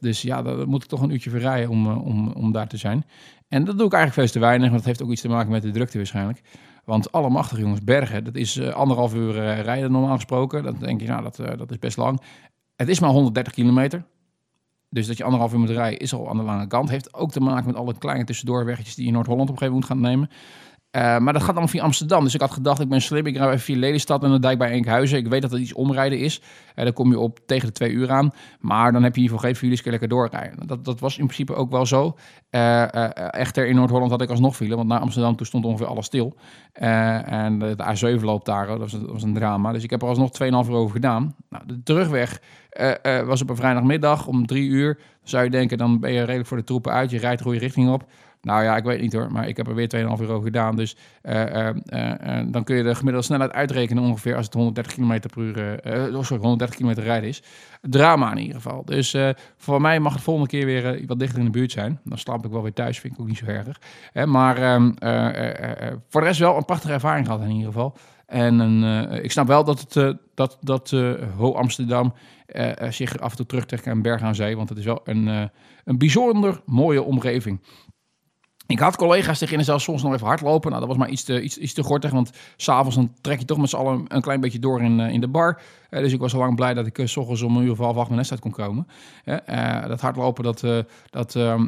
dus 0.00 0.22
ja, 0.22 0.42
daar 0.42 0.68
moet 0.68 0.82
ik 0.82 0.88
toch 0.88 1.02
een 1.02 1.10
uurtje 1.10 1.30
verrijden 1.30 1.70
om, 1.70 1.86
om, 1.86 2.28
om 2.28 2.52
daar 2.52 2.68
te 2.68 2.76
zijn. 2.76 3.04
En 3.48 3.64
dat 3.64 3.78
doe 3.78 3.86
ik 3.86 3.92
eigenlijk 3.92 4.28
veel 4.28 4.40
te 4.40 4.46
weinig. 4.46 4.70
Want 4.70 4.78
dat 4.78 4.86
heeft 4.86 5.02
ook 5.02 5.10
iets 5.10 5.20
te 5.20 5.28
maken 5.28 5.50
met 5.50 5.62
de 5.62 5.70
drukte 5.70 5.96
waarschijnlijk. 5.96 6.40
Want 6.84 7.12
allemachtig 7.12 7.58
jongens, 7.58 7.84
bergen, 7.84 8.24
dat 8.24 8.34
is 8.34 8.56
uh, 8.56 8.68
anderhalf 8.68 9.14
uur 9.14 9.36
uh, 9.36 9.60
rijden 9.60 9.92
normaal 9.92 10.14
gesproken. 10.14 10.62
Dan 10.62 10.76
denk 10.78 11.00
je, 11.00 11.06
nou, 11.06 11.22
dat, 11.22 11.38
uh, 11.38 11.46
dat 11.56 11.70
is 11.70 11.78
best 11.78 11.96
lang. 11.96 12.20
Het 12.76 12.88
is 12.88 13.00
maar 13.00 13.10
130 13.10 13.52
kilometer. 13.52 14.04
Dus 14.90 15.06
dat 15.06 15.16
je 15.16 15.24
anderhalf 15.24 15.52
uur 15.52 15.58
moet 15.58 15.70
rijden 15.70 15.98
is 15.98 16.14
al 16.14 16.28
aan 16.28 16.36
de 16.36 16.42
lange 16.42 16.66
kant. 16.66 16.90
Heeft 16.90 17.14
ook 17.14 17.30
te 17.30 17.40
maken 17.40 17.66
met 17.66 17.76
alle 17.76 17.98
kleine 17.98 18.24
tussendoorweggetjes 18.24 18.94
die 18.94 19.02
je 19.04 19.08
in 19.08 19.16
Noord-Holland 19.16 19.50
op 19.50 19.54
een 19.54 19.62
gegeven 19.62 19.80
moment 19.80 20.00
gaan 20.00 20.10
nemen. 20.10 20.30
Uh, 20.96 21.18
maar 21.18 21.32
dat 21.32 21.42
gaat 21.42 21.50
allemaal 21.50 21.68
via 21.68 21.82
Amsterdam. 21.82 22.24
Dus 22.24 22.34
ik 22.34 22.40
had 22.40 22.50
gedacht, 22.50 22.80
ik 22.80 22.88
ben 22.88 23.00
slim. 23.00 23.26
Ik 23.26 23.36
rij 23.36 23.46
even 23.46 23.60
via 23.60 23.76
Lelystad 23.76 24.24
en 24.24 24.30
de 24.30 24.38
dijk 24.38 24.58
bij 24.58 24.70
Enkhuizen. 24.70 25.18
Ik 25.18 25.26
weet 25.26 25.42
dat 25.42 25.50
het 25.50 25.60
iets 25.60 25.72
omrijden 25.72 26.18
is. 26.18 26.40
Uh, 26.76 26.84
dan 26.84 26.92
kom 26.92 27.10
je 27.10 27.18
op 27.18 27.38
tegen 27.46 27.66
de 27.66 27.72
twee 27.72 27.90
uur 27.90 28.10
aan. 28.10 28.32
Maar 28.60 28.92
dan 28.92 29.02
heb 29.02 29.14
je 29.14 29.20
in 29.20 29.22
ieder 29.22 29.36
geval 29.36 29.52
geen 29.52 29.60
files, 29.60 29.82
kun 29.82 29.90
lekker 29.90 30.08
doorrijden. 30.08 30.66
Dat, 30.66 30.84
dat 30.84 31.00
was 31.00 31.18
in 31.18 31.24
principe 31.24 31.54
ook 31.54 31.70
wel 31.70 31.86
zo. 31.86 32.16
Uh, 32.50 33.34
echter, 33.34 33.66
in 33.66 33.74
Noord-Holland 33.74 34.10
had 34.10 34.22
ik 34.22 34.30
alsnog 34.30 34.56
file. 34.56 34.76
Want 34.76 34.88
naar 34.88 35.00
Amsterdam 35.00 35.36
toen 35.36 35.46
stond 35.46 35.64
ongeveer 35.64 35.86
alles 35.86 36.06
stil. 36.06 36.36
en 36.72 37.58
de, 37.58 37.74
de, 37.76 38.16
A7 38.18 38.22
loopt 38.22 38.46
daar. 38.46 38.66
Dat 38.66 38.78
was, 38.78 38.92
dat 38.92 39.10
was, 39.10 39.22
een 39.22 39.34
drama. 39.34 39.72
Dus 39.72 39.82
ik 39.82 39.90
heb 39.90 40.02
er 40.02 40.08
alsnog 40.08 40.30
2,5 40.42 40.48
uur 40.48 40.70
over 40.70 40.94
gedaan. 40.94 41.34
Nou, 41.48 41.66
de 41.66 41.82
terugweg 41.82 42.40
was 43.26 43.42
op 43.42 43.50
een 43.50 43.56
vrijdagmiddag 43.56 44.26
om 44.26 44.46
drie 44.46 44.68
uur. 44.68 44.98
Zou 45.22 45.44
je 45.44 45.50
denken, 45.50 45.78
dan 45.78 46.00
ben 46.00 46.12
je 46.12 46.20
redelijk 46.20 46.46
voor 46.46 46.56
de 46.56 46.64
troepen 46.64 46.92
uit. 46.92 47.10
Je 47.10 47.18
rijdt 47.18 47.38
de 47.38 47.44
goede 47.44 47.58
richting 47.58 47.90
op. 47.90 48.04
Nou 48.44 48.62
ja, 48.62 48.76
ik 48.76 48.84
weet 48.84 49.00
niet 49.00 49.12
hoor, 49.12 49.32
maar 49.32 49.48
ik 49.48 49.56
heb 49.56 49.66
er 49.66 49.74
weer 49.74 49.88
2,5 49.96 50.20
euro 50.20 50.40
gedaan. 50.40 50.76
Dus 50.76 50.96
uh, 51.22 51.44
uh, 51.44 52.40
dan 52.46 52.64
kun 52.64 52.76
je 52.76 52.82
de 52.82 52.94
gemiddelde 52.94 53.26
snelheid 53.26 53.52
uitrekenen 53.52 54.02
ongeveer 54.02 54.36
als 54.36 54.44
het 54.44 54.54
130 54.54 54.94
km 54.94 55.20
per 55.20 55.42
uur, 55.42 55.80
oh, 56.14 56.22
sorry, 56.22 56.42
130 56.42 56.76
km 56.76 57.00
rijden 57.00 57.28
is. 57.28 57.42
Drama 57.82 58.30
in 58.30 58.38
ieder 58.38 58.54
geval. 58.54 58.84
Dus 58.84 59.16
voor 59.56 59.80
mij 59.80 60.00
mag 60.00 60.12
het 60.12 60.22
volgende 60.22 60.48
keer 60.48 60.66
weer 60.66 61.02
wat 61.06 61.18
dichter 61.18 61.38
in 61.38 61.44
de 61.44 61.50
buurt 61.50 61.72
zijn. 61.72 62.00
Dan 62.04 62.18
slaap 62.18 62.44
ik 62.44 62.50
wel 62.50 62.62
weer 62.62 62.72
thuis, 62.72 63.00
vind 63.00 63.14
ik 63.14 63.20
ook 63.20 63.26
niet 63.26 63.38
zo 63.38 63.46
erg. 63.46 63.80
maar 64.28 64.56
ehm, 64.56 64.92
voor 66.08 66.20
de 66.20 66.26
rest 66.26 66.40
wel 66.40 66.56
een 66.56 66.64
prachtige 66.64 66.92
ervaring 66.92 67.26
gehad 67.26 67.42
in 67.42 67.50
ieder 67.50 67.66
geval. 67.66 67.96
En 68.26 68.58
een, 68.58 69.10
ik 69.24 69.32
snap 69.32 69.46
wel 69.46 69.64
dat, 69.64 69.80
het, 69.80 70.16
dat, 70.34 70.58
dat 70.60 70.90
Ho 71.36 71.54
Amsterdam 71.54 72.14
zich 72.88 73.18
af 73.18 73.30
en 73.30 73.36
toe 73.36 73.46
terugtrekt 73.46 73.84
naar 73.84 74.00
Berg 74.00 74.22
aan 74.22 74.34
Zee. 74.34 74.56
Want 74.56 74.68
het 74.68 74.78
is 74.78 74.84
wel 74.84 75.00
een, 75.04 75.50
een 75.84 75.98
bijzonder 75.98 76.60
mooie 76.64 77.02
omgeving. 77.02 77.60
Ik 78.66 78.78
had 78.78 78.96
collega's 78.96 79.38
die 79.38 79.48
gingen 79.48 79.64
zelfs 79.64 79.84
soms 79.84 80.02
nog 80.02 80.12
even 80.12 80.26
hardlopen. 80.26 80.68
Nou, 80.68 80.80
dat 80.80 80.88
was 80.88 80.98
maar 80.98 81.08
iets 81.08 81.24
te, 81.24 81.42
iets, 81.42 81.72
te 81.72 81.82
gortig, 81.82 82.10
want 82.10 82.30
s'avonds 82.56 82.98
trek 83.20 83.38
je 83.38 83.44
toch 83.44 83.58
met 83.58 83.70
z'n 83.70 83.76
allen 83.76 84.04
een 84.08 84.20
klein 84.20 84.40
beetje 84.40 84.58
door 84.58 84.82
in, 84.82 84.98
uh, 84.98 85.08
in 85.08 85.20
de 85.20 85.28
bar. 85.28 85.60
Uh, 85.90 86.00
dus 86.00 86.12
ik 86.12 86.20
was 86.20 86.34
al 86.34 86.38
lang 86.38 86.56
blij 86.56 86.74
dat 86.74 86.86
ik 86.86 86.98
uh, 86.98 87.06
s 87.06 87.16
ochtends 87.16 87.42
om 87.42 87.56
een 87.56 87.64
uur 87.64 87.70
of 87.70 87.78
half 87.78 87.96
acht 87.96 88.06
mijn 88.06 88.18
nest 88.18 88.30
uit 88.30 88.40
kon 88.40 88.50
komen. 88.50 88.86
dat 89.86 90.00
hardlopen, 90.00 90.44
dat, 90.44 90.64
dat 91.10 91.36
ehm, 91.36 91.66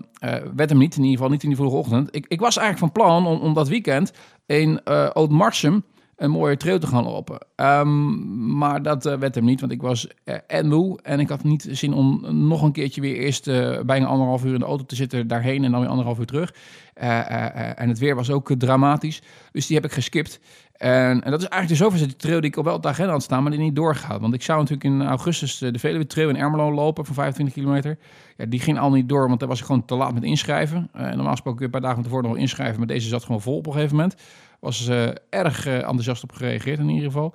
werd 0.54 0.70
hem 0.70 0.78
niet, 0.78 0.96
in 0.96 1.02
ieder 1.02 1.16
geval 1.16 1.30
niet 1.30 1.42
in 1.42 1.48
die 1.48 1.58
vroege 1.58 1.76
ochtend. 1.76 2.16
Ik, 2.16 2.26
ik 2.28 2.40
was 2.40 2.56
eigenlijk 2.56 2.92
van 2.92 3.02
plan 3.02 3.26
om, 3.26 3.40
om 3.40 3.54
dat 3.54 3.68
weekend 3.68 4.12
in 4.46 4.80
uh, 4.84 5.08
Oud-Marsum 5.08 5.84
een 6.16 6.30
mooie 6.30 6.56
trail 6.56 6.78
te 6.78 6.86
gaan 6.86 7.04
lopen. 7.04 7.38
Um, 7.56 8.56
maar 8.56 8.82
dat 8.82 9.06
uh, 9.06 9.14
werd 9.14 9.34
hem 9.34 9.44
niet, 9.44 9.60
want 9.60 9.72
ik 9.72 9.82
was 9.82 10.06
uh, 10.24 10.34
en 10.46 10.68
moe. 10.68 10.98
En 11.02 11.20
ik 11.20 11.28
had 11.28 11.44
niet 11.44 11.68
zin 11.70 11.92
om 11.92 12.24
nog 12.46 12.62
een 12.62 12.72
keertje 12.72 13.00
weer 13.00 13.16
eerst 13.16 13.48
uh, 13.48 13.80
bijna 13.80 14.06
anderhalf 14.06 14.44
uur 14.44 14.52
in 14.52 14.58
de 14.58 14.64
auto 14.64 14.84
te 14.84 14.94
zitten 14.94 15.26
daarheen 15.26 15.64
en 15.64 15.70
dan 15.70 15.80
weer 15.80 15.88
anderhalf 15.88 16.18
uur 16.18 16.26
terug. 16.26 16.54
en 16.94 17.88
het 17.88 17.98
weer 17.98 18.14
was 18.14 18.30
ook 18.30 18.54
dramatisch, 18.58 19.22
dus 19.52 19.66
die 19.66 19.76
heb 19.76 19.84
ik 19.84 19.92
geskipt. 19.92 20.40
En, 20.76 21.22
en 21.22 21.30
dat 21.30 21.42
is 21.42 21.48
eigenlijk 21.48 21.68
de 21.68 21.84
zoveelste 21.84 22.16
trail 22.16 22.40
die 22.40 22.50
ik 22.50 22.56
al 22.56 22.64
wel 22.64 22.74
op 22.74 22.82
de 22.82 23.04
had 23.04 23.22
staan, 23.22 23.42
maar 23.42 23.50
die 23.50 23.60
niet 23.60 23.76
doorgaat. 23.76 24.20
Want 24.20 24.34
ik 24.34 24.42
zou 24.42 24.58
natuurlijk 24.58 24.84
in 24.84 25.06
augustus 25.06 25.58
de 25.58 25.78
Veluwe 25.78 26.06
Trail 26.06 26.28
in 26.28 26.36
Ermelo 26.36 26.72
lopen 26.72 27.04
van 27.04 27.14
25 27.14 27.54
kilometer. 27.54 27.98
Ja, 28.36 28.46
die 28.46 28.60
ging 28.60 28.78
al 28.78 28.90
niet 28.90 29.08
door, 29.08 29.28
want 29.28 29.40
daar 29.40 29.48
was 29.48 29.58
ik 29.58 29.64
gewoon 29.64 29.84
te 29.84 29.94
laat 29.94 30.14
met 30.14 30.22
inschrijven. 30.22 30.90
normaal 30.92 31.30
gesproken 31.30 31.60
kun 31.60 31.68
je 31.68 31.74
een 31.74 31.80
paar 31.80 31.90
dagen 31.90 32.02
tevoren 32.02 32.28
nog 32.28 32.38
inschrijven, 32.38 32.78
maar 32.78 32.86
deze 32.86 33.08
zat 33.08 33.24
gewoon 33.24 33.40
vol 33.40 33.56
op 33.56 33.66
een 33.66 33.72
gegeven 33.72 33.96
moment 33.96 34.16
was 34.60 34.88
uh, 34.88 35.08
erg 35.30 35.66
uh, 35.66 35.74
enthousiast 35.74 36.22
op 36.22 36.32
gereageerd 36.32 36.78
in 36.78 36.88
ieder 36.88 37.04
geval. 37.04 37.34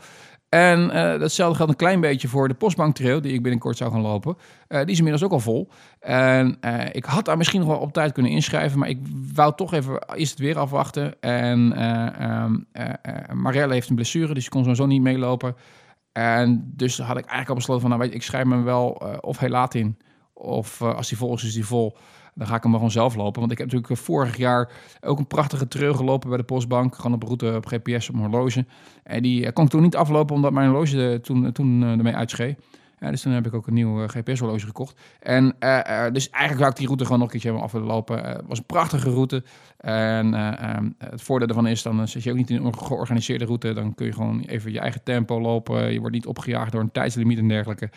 En 0.49 0.79
uh, 0.85 0.91
datzelfde 1.19 1.55
geldt 1.55 1.71
een 1.71 1.77
klein 1.77 2.01
beetje 2.01 2.27
voor 2.27 2.47
de 2.47 2.53
postbank 2.53 2.95
trail, 2.95 3.21
die 3.21 3.33
ik 3.33 3.41
binnenkort 3.41 3.77
zou 3.77 3.91
gaan 3.91 4.01
lopen. 4.01 4.37
die 4.67 4.85
is 4.85 4.97
inmiddels 4.97 5.23
ook 5.23 5.31
al 5.31 5.39
vol. 5.39 5.69
En 5.99 6.57
ik 6.91 7.05
had 7.05 7.25
daar 7.25 7.37
misschien 7.37 7.59
nog 7.59 7.69
wel 7.69 7.77
op 7.77 7.93
tijd 7.93 8.11
kunnen 8.11 8.31
inschrijven, 8.31 8.79
maar 8.79 8.89
ik 8.89 8.99
wou 9.33 9.55
toch 9.55 9.73
even 9.73 10.15
eerst 10.15 10.31
het 10.31 10.39
weer 10.39 10.57
afwachten. 10.57 11.19
En 11.19 11.83
um, 12.43 12.67
Marielle 13.41 13.73
heeft 13.73 13.89
een 13.89 13.95
blessure, 13.95 14.33
dus 14.33 14.43
ze 14.43 14.49
kon 14.49 14.61
sowieso 14.61 14.85
niet 14.85 15.01
meelopen. 15.01 15.55
En 16.11 16.71
dus 16.75 16.97
had 16.97 17.17
ik 17.17 17.25
eigenlijk 17.25 17.49
al 17.49 17.55
besloten 17.55 17.81
van, 17.81 17.89
nou 17.89 18.01
weet 18.01 18.13
ik 18.13 18.23
schrijf 18.23 18.45
me 18.45 18.61
wel 18.61 18.89
of 19.21 19.37
heel 19.37 19.49
laat 19.49 19.73
in. 19.73 19.97
Of 20.33 20.81
als 20.81 21.09
die 21.09 21.17
vol 21.17 21.33
is, 21.33 21.43
is 21.43 21.53
die 21.53 21.65
vol. 21.65 21.97
Dan 22.33 22.47
ga 22.47 22.55
ik 22.55 22.63
hem 22.63 22.73
gewoon 22.73 22.91
zelf 22.91 23.15
lopen. 23.15 23.39
Want 23.39 23.51
ik 23.51 23.57
heb 23.57 23.67
natuurlijk 23.67 23.99
eh, 23.99 24.05
vorig 24.05 24.37
jaar 24.37 24.71
ook 25.01 25.19
een 25.19 25.27
prachtige 25.27 25.67
trail 25.67 25.93
gelopen 25.93 26.29
bij 26.29 26.37
de 26.37 26.43
Postbank. 26.43 26.95
Gewoon 26.95 27.13
op 27.13 27.23
route 27.23 27.53
op 27.55 27.65
GPS 27.65 28.09
op 28.09 28.15
mijn 28.15 28.29
horloge. 28.29 28.65
En 29.03 29.21
die 29.21 29.45
eh, 29.45 29.53
kon 29.53 29.63
ik 29.63 29.69
toen 29.69 29.81
niet 29.81 29.95
aflopen 29.95 30.35
omdat 30.35 30.51
mijn 30.51 30.69
horloge 30.69 31.19
toen, 31.21 31.51
toen 31.51 31.83
eh, 31.83 31.89
ermee 31.89 32.15
uitschreef. 32.15 32.55
Ja, 33.01 33.11
dus 33.11 33.21
toen 33.21 33.33
heb 33.33 33.45
ik 33.45 33.53
ook 33.53 33.67
een 33.67 33.73
nieuw 33.73 34.07
GPS-horloge 34.07 34.65
gekocht. 34.65 34.99
En 35.19 35.55
dus 36.13 36.29
eigenlijk 36.29 36.57
zou 36.57 36.69
ik 36.69 36.75
die 36.75 36.85
route 36.85 37.03
gewoon 37.03 37.19
nog 37.19 37.33
een 37.33 37.39
keertje 37.39 37.61
af 37.61 37.71
willen 37.71 37.87
lopen. 37.87 38.23
het 38.23 38.47
was 38.47 38.57
een 38.57 38.65
prachtige 38.65 39.09
route. 39.09 39.43
En 39.77 40.33
ehm, 40.33 40.89
het 40.97 41.21
voordeel 41.21 41.47
daarvan 41.47 41.67
is, 41.67 41.81
dan 41.81 42.07
zit 42.07 42.23
je 42.23 42.31
ook 42.31 42.37
niet 42.37 42.49
in 42.49 42.65
een 42.65 42.77
georganiseerde 42.77 43.45
route. 43.45 43.73
Dan 43.73 43.95
kun 43.95 44.05
je 44.05 44.13
gewoon 44.13 44.41
even 44.41 44.71
je 44.71 44.79
eigen 44.79 45.03
tempo 45.03 45.41
lopen. 45.41 45.93
Je 45.93 45.99
wordt 45.99 46.15
niet 46.15 46.25
opgejaagd 46.25 46.71
door 46.71 46.81
een 46.81 46.91
tijdslimiet 46.91 47.37
en 47.37 47.47
dergelijke. 47.47 47.89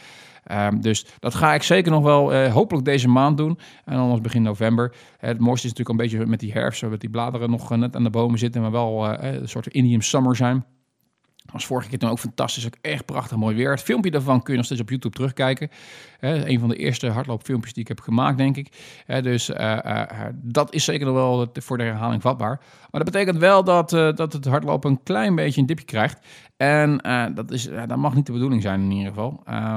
Um, 0.52 0.80
dus 0.80 1.06
dat 1.18 1.34
ga 1.34 1.54
ik 1.54 1.62
zeker 1.62 1.92
nog 1.92 2.02
wel 2.02 2.49
hopelijk 2.49 2.84
deze 2.84 3.08
maand 3.08 3.37
doen. 3.37 3.58
En 3.84 3.96
anders 3.96 4.20
begin 4.20 4.42
november. 4.42 4.94
het 5.18 5.38
mooiste 5.38 5.66
is 5.66 5.73
natuurlijk 5.73 5.88
een 5.88 6.08
beetje 6.08 6.26
met 6.26 6.40
die 6.40 6.52
herfst, 6.52 6.80
dat 6.80 7.00
die 7.00 7.11
bladeren 7.11 7.50
nog 7.50 7.76
net 7.76 7.96
aan 7.96 8.04
de 8.04 8.11
bomen 8.11 8.38
zitten, 8.38 8.61
maar 8.61 8.70
wel 8.70 9.08
een 9.23 9.49
soort 9.49 9.66
Indian 9.66 10.02
summer 10.02 10.37
zijn. 10.37 10.64
Was 11.54 11.66
vorige 11.66 11.88
keer 11.88 11.99
toen 11.99 12.11
ook 12.11 12.18
fantastisch, 12.18 12.66
ook 12.66 12.76
echt 12.80 13.04
prachtig 13.04 13.37
mooi 13.37 13.56
weer. 13.56 13.70
Het 13.70 13.82
filmpje 13.82 14.11
daarvan 14.11 14.42
kun 14.42 14.50
je 14.52 14.56
nog 14.56 14.66
steeds 14.66 14.80
op 14.80 14.88
YouTube 14.88 15.14
terugkijken. 15.14 15.70
Een 16.20 16.61
van 16.61 16.68
de 16.68 16.76
eerste 16.76 17.08
hardloopfilmpjes 17.08 17.73
die 17.73 17.82
ik 17.82 17.88
heb 17.88 18.00
gemaakt, 18.00 18.38
denk 18.38 18.56
ik. 18.56 18.68
dus 19.23 19.50
dat 20.32 20.75
is 20.75 20.84
zeker 20.84 21.06
nog 21.06 21.14
wel 21.14 21.49
voor 21.52 21.78
de 21.78 21.84
herhaling 21.84 22.23
vatbaar. 22.23 22.61
Maar 22.90 23.04
dat 23.04 23.12
betekent 23.12 23.38
wel 23.38 23.64
dat, 23.64 23.90
dat 23.90 24.32
het 24.32 24.44
hardlopen 24.44 24.90
een 24.90 25.02
klein 25.02 25.34
beetje 25.34 25.61
een 25.61 25.66
dipje 25.66 25.84
krijgt. 25.84 26.26
En 26.56 27.00
dat, 27.34 27.50
is, 27.50 27.68
dat 27.87 27.96
mag 27.96 28.14
niet 28.14 28.26
de 28.26 28.32
bedoeling 28.32 28.62
zijn 28.62 28.80
in 28.80 28.90
ieder 28.90 29.08
geval. 29.08 29.42
Uh, 29.49 29.76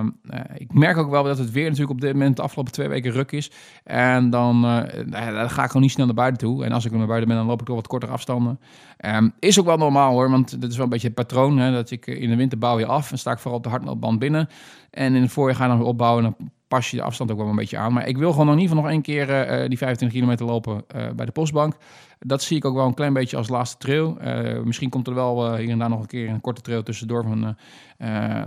ik 0.54 0.74
merk 0.74 0.98
ook 0.98 1.10
wel 1.10 1.24
dat 1.24 1.38
het 1.38 1.52
weer 1.52 1.64
natuurlijk 1.64 1.92
op 1.92 2.02
dit 2.02 2.14
moment 2.14 2.36
de 2.36 2.42
afgelopen 2.42 2.72
twee 2.72 2.88
weken 2.88 3.12
ruk 3.12 3.32
is. 3.32 3.52
En 3.84 4.30
dan, 4.30 4.62
dan 5.10 5.50
ga 5.50 5.62
ik 5.62 5.68
gewoon 5.68 5.82
niet 5.82 5.92
snel 5.92 6.06
naar 6.06 6.16
buiten 6.16 6.40
toe. 6.48 6.66
En 6.66 6.72
als 6.72 6.86
ik 6.86 6.92
naar 6.92 7.08
buiten 7.08 7.28
ben, 7.28 7.38
dan 7.38 7.48
loop 7.48 7.60
ik 7.60 7.66
door 7.66 7.76
wat 7.76 7.88
kortere 7.88 8.12
afstanden. 8.12 8.60
Um, 9.06 9.34
is 9.40 9.60
ook 9.60 9.66
wel 9.66 9.78
normaal 9.78 10.12
hoor, 10.12 10.30
want 10.30 10.62
dat 10.62 10.70
is 10.70 10.76
wel 10.76 10.86
een 10.86 10.92
beetje 10.92 11.08
het 11.08 11.16
patroon. 11.16 11.60
Dat 11.74 11.92
ik 11.92 12.08
in 12.08 12.30
de 12.30 12.36
winter 12.36 12.58
bouw 12.58 12.80
je 12.80 12.86
af 12.86 13.12
en 13.12 13.18
sta 13.18 13.32
ik 13.32 13.40
vooral 13.40 13.58
op 13.58 13.64
de 13.64 13.70
hardloopband 13.70 14.20
binnen. 14.20 14.50
En 14.92 15.16
in 15.16 15.22
het 15.22 15.32
voorjaar 15.32 15.56
ga 15.56 15.64
je 15.64 15.70
dan 15.70 15.84
opbouwen 15.84 16.26
en 16.26 16.36
dan 16.38 16.50
pas 16.68 16.92
je 16.92 16.98
de 16.98 17.04
afstand 17.04 17.32
ook 17.32 17.38
wel 17.38 17.48
een 17.48 17.56
beetje 17.56 17.78
aan. 17.78 17.94
Maar 17.94 18.08
ik 18.08 18.18
wil 18.18 18.32
gewoon 18.32 18.48
in 18.48 18.60
ieder 18.60 18.68
geval 18.68 18.84
nog 18.84 18.92
één 18.92 19.02
keer 19.02 19.26
die 19.70 19.78
25 19.78 20.12
kilometer 20.18 20.46
lopen 20.46 20.86
bij 21.16 21.26
de 21.26 21.32
postbank. 21.32 21.76
Dat 22.20 22.44
zie 22.44 22.58
ik 22.58 22.66
ook 22.66 22.76
wel 22.76 22.86
een 22.86 22.94
klein 22.94 23.14
beetje 23.14 23.38
als 23.38 23.50
laatste 23.50 23.78
trail. 23.78 24.18
Misschien 24.64 24.90
komt 24.90 25.08
er 25.08 25.14
wel 25.14 25.56
hier 25.56 25.70
en 25.70 25.80
daar 25.80 25.90
nog 25.90 26.00
een 26.00 26.08
keer 26.08 26.30
een 26.30 26.42
korte 26.42 26.62
trail 26.62 26.84
tussendoor. 26.84 27.24
Van, 27.24 27.58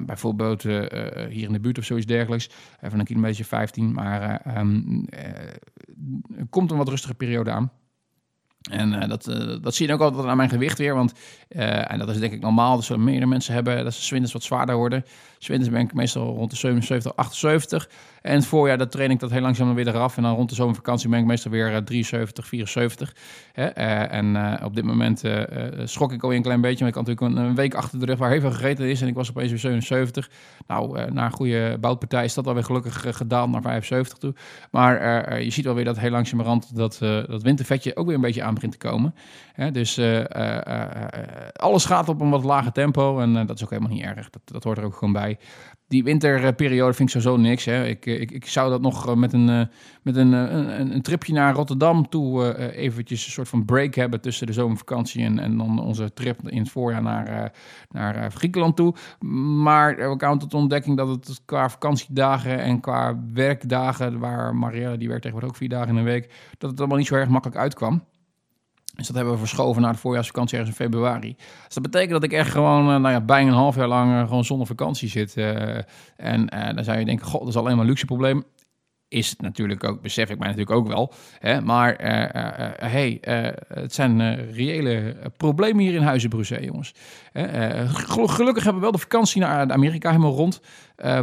bijvoorbeeld 0.06 0.62
hier 0.62 1.46
in 1.46 1.52
de 1.52 1.60
buurt 1.60 1.78
of 1.78 1.84
zoiets 1.84 2.06
dergelijks. 2.06 2.50
van 2.82 2.98
een 2.98 3.04
kilometer 3.04 3.44
15. 3.44 3.92
Maar 3.92 4.42
um, 4.58 5.06
er 6.36 6.46
komt 6.50 6.70
een 6.70 6.76
wat 6.76 6.88
rustige 6.88 7.14
periode 7.14 7.50
aan. 7.50 7.70
En 8.60 9.08
dat, 9.08 9.24
dat 9.62 9.74
zie 9.74 9.86
je 9.86 9.92
ook 9.92 10.00
altijd 10.00 10.26
aan 10.26 10.36
mijn 10.36 10.48
gewicht 10.48 10.78
weer. 10.78 10.94
Want, 10.94 11.12
en 11.48 11.98
dat 11.98 12.08
is 12.08 12.18
denk 12.18 12.32
ik 12.32 12.40
normaal. 12.40 12.82
Zullen 12.82 13.04
meerdere 13.04 13.26
mensen 13.26 13.54
hebben. 13.54 13.84
Dat 13.84 13.94
ze 13.94 14.02
zwinters 14.02 14.32
wat 14.32 14.42
zwaarder 14.42 14.76
worden. 14.76 15.04
Zwinters 15.38 15.70
ben 15.70 15.80
ik 15.80 15.94
meestal 15.94 16.34
rond 16.34 16.50
de 16.50 16.56
77, 16.56 17.16
78. 17.16 17.88
En 18.22 18.34
het 18.34 18.46
voorjaar 18.46 18.78
dat 18.78 18.90
train 18.90 19.10
ik 19.10 19.18
dat 19.18 19.30
heel 19.30 19.40
langzaam 19.40 19.74
weer 19.74 19.88
eraf. 19.88 20.16
En 20.16 20.22
dan 20.22 20.34
rond 20.34 20.48
de 20.48 20.54
zomervakantie 20.54 21.08
ben 21.08 21.18
ik 21.18 21.24
meestal 21.24 21.50
weer 21.50 21.84
73, 21.84 22.46
74. 22.46 23.14
Hè? 23.52 23.64
En 23.64 24.62
op 24.64 24.74
dit 24.74 24.84
moment 24.84 25.22
schrok 25.84 26.12
ik 26.12 26.22
alweer 26.22 26.36
een 26.36 26.44
klein 26.44 26.60
beetje. 26.60 26.78
Maar 26.78 26.88
ik 26.88 26.94
had 26.94 27.06
natuurlijk 27.06 27.36
een, 27.36 27.54
week 27.54 27.74
achter 27.74 27.98
de 27.98 28.06
rug 28.06 28.18
waar 28.18 28.30
heel 28.30 28.40
veel 28.40 28.50
gegeten 28.50 28.88
is. 28.88 29.00
En 29.00 29.08
ik 29.08 29.14
was 29.14 29.30
opeens 29.30 29.50
weer 29.50 29.58
77. 29.58 30.30
Nou, 30.66 31.10
na 31.12 31.24
een 31.24 31.32
goede 31.32 31.76
boutpartij 31.80 32.24
is 32.24 32.34
dat 32.34 32.46
alweer 32.46 32.64
gelukkig 32.64 33.16
gedaald 33.16 33.50
naar 33.50 33.62
75 33.62 34.18
toe. 34.18 34.34
Maar 34.70 35.42
je 35.42 35.50
ziet 35.50 35.64
wel 35.64 35.74
weer 35.74 35.84
dat 35.84 35.98
heel 35.98 36.10
langzamerhand 36.10 36.76
dat, 36.76 36.98
dat 37.00 37.42
wintervetje 37.42 37.96
ook 37.96 38.06
weer 38.06 38.14
een 38.14 38.20
beetje 38.20 38.42
aan 38.42 38.49
begint 38.54 38.72
te 38.72 38.88
komen. 38.88 39.14
Dus 39.72 40.00
alles 41.52 41.84
gaat 41.84 42.08
op 42.08 42.20
een 42.20 42.30
wat 42.30 42.44
lager 42.44 42.72
tempo. 42.72 43.18
En 43.20 43.46
dat 43.46 43.56
is 43.56 43.64
ook 43.64 43.70
helemaal 43.70 43.92
niet 43.92 44.02
erg. 44.02 44.30
Dat, 44.30 44.42
dat 44.44 44.64
hoort 44.64 44.78
er 44.78 44.84
ook 44.84 44.94
gewoon 44.94 45.12
bij 45.12 45.38
die 45.90 46.04
winterperiode 46.04 46.94
vind 46.94 47.14
ik 47.14 47.20
sowieso 47.20 47.42
niks. 47.42 47.64
Hè. 47.64 47.86
Ik, 47.86 48.06
ik, 48.06 48.30
ik 48.30 48.46
zou 48.46 48.70
dat 48.70 48.80
nog 48.80 49.06
eh, 49.06 49.14
met 49.14 49.32
een, 49.32 49.68
met 50.02 50.16
een, 50.16 50.34
eh, 50.34 50.40
een, 50.40 50.94
een, 50.94 51.02
tripje 51.02 51.32
naar 51.32 51.54
Rotterdam 51.54 52.08
toe 52.08 52.56
eventjes 52.72 53.26
een 53.26 53.32
soort 53.32 53.48
van 53.48 53.64
break 53.64 53.94
hebben 53.94 54.20
tussen 54.20 54.46
de 54.46 54.52
zomervakantie 54.52 55.24
en, 55.24 55.38
en 55.38 55.56
dan 55.56 55.80
onze 55.80 56.12
trip 56.12 56.48
in 56.48 56.58
het 56.58 56.70
voorjaar 56.70 57.02
naar, 57.02 57.52
naar 57.88 58.32
Griekenland 58.32 58.76
toe. 58.76 58.94
Maar 59.62 59.96
we 59.96 60.16
kwamen 60.16 60.38
tot 60.38 60.50
de 60.50 60.56
ontdekking 60.56 60.96
dat 60.96 61.08
het 61.08 61.42
qua 61.44 61.68
vakantiedagen 61.68 62.58
en 62.58 62.80
qua 62.80 63.20
werkdagen, 63.32 64.18
waar 64.18 64.56
Marielle 64.56 64.98
die 64.98 65.08
werkt 65.08 65.22
tegenwoordig 65.22 65.54
ook 65.54 65.60
vier 65.60 65.68
dagen 65.68 65.88
in 65.88 65.96
een 65.96 66.04
week, 66.04 66.32
dat 66.58 66.70
het 66.70 66.78
allemaal 66.78 66.98
niet 66.98 67.06
zo 67.06 67.14
erg 67.14 67.28
makkelijk 67.28 67.58
uitkwam. 67.60 68.02
Dus 69.00 69.08
dat 69.08 69.16
hebben 69.16 69.34
we 69.34 69.46
verschoven 69.46 69.82
naar 69.82 69.92
de 69.92 69.98
voorjaarsvakantie 69.98 70.58
ergens 70.58 70.78
in 70.78 70.84
februari. 70.84 71.36
Dus 71.64 71.74
dat 71.74 71.82
betekent 71.82 72.10
dat 72.10 72.22
ik 72.22 72.32
echt 72.32 72.50
gewoon 72.50 72.88
uh, 72.88 72.96
nou 72.96 73.10
ja, 73.10 73.20
bijna 73.20 73.50
een 73.50 73.56
half 73.56 73.76
jaar 73.76 73.88
lang 73.88 74.12
uh, 74.12 74.20
gewoon 74.20 74.44
zonder 74.44 74.66
vakantie 74.66 75.08
zit. 75.08 75.36
Uh, 75.36 75.76
en 76.16 76.46
dan 76.74 76.84
zou 76.84 76.98
je 76.98 77.04
denken, 77.04 77.26
god, 77.26 77.40
dat 77.40 77.48
is 77.48 77.56
alleen 77.56 77.72
maar 77.72 77.84
een 77.84 77.90
luxe 77.90 78.04
probleem 78.04 78.44
is 79.10 79.30
het 79.30 79.40
natuurlijk 79.40 79.84
ook, 79.84 80.02
besef 80.02 80.30
ik 80.30 80.38
mij 80.38 80.48
natuurlijk 80.48 80.76
ook 80.76 80.88
wel. 80.88 81.12
Hè? 81.38 81.60
Maar 81.60 82.04
uh, 82.04 82.20
uh, 82.20 82.90
hey, 82.90 83.18
het 83.68 83.94
zijn 83.94 84.34
reële 84.52 85.16
problemen 85.36 85.84
hier 85.84 85.94
in 85.94 86.02
Huizenbrussel, 86.02 86.62
jongens. 86.62 86.94
gelukkig 88.26 88.62
hebben 88.62 88.74
we 88.74 88.80
wel 88.80 88.90
de 88.90 88.98
vakantie 88.98 89.40
naar 89.40 89.72
Amerika 89.72 90.10
helemaal 90.10 90.32
rond. 90.32 90.60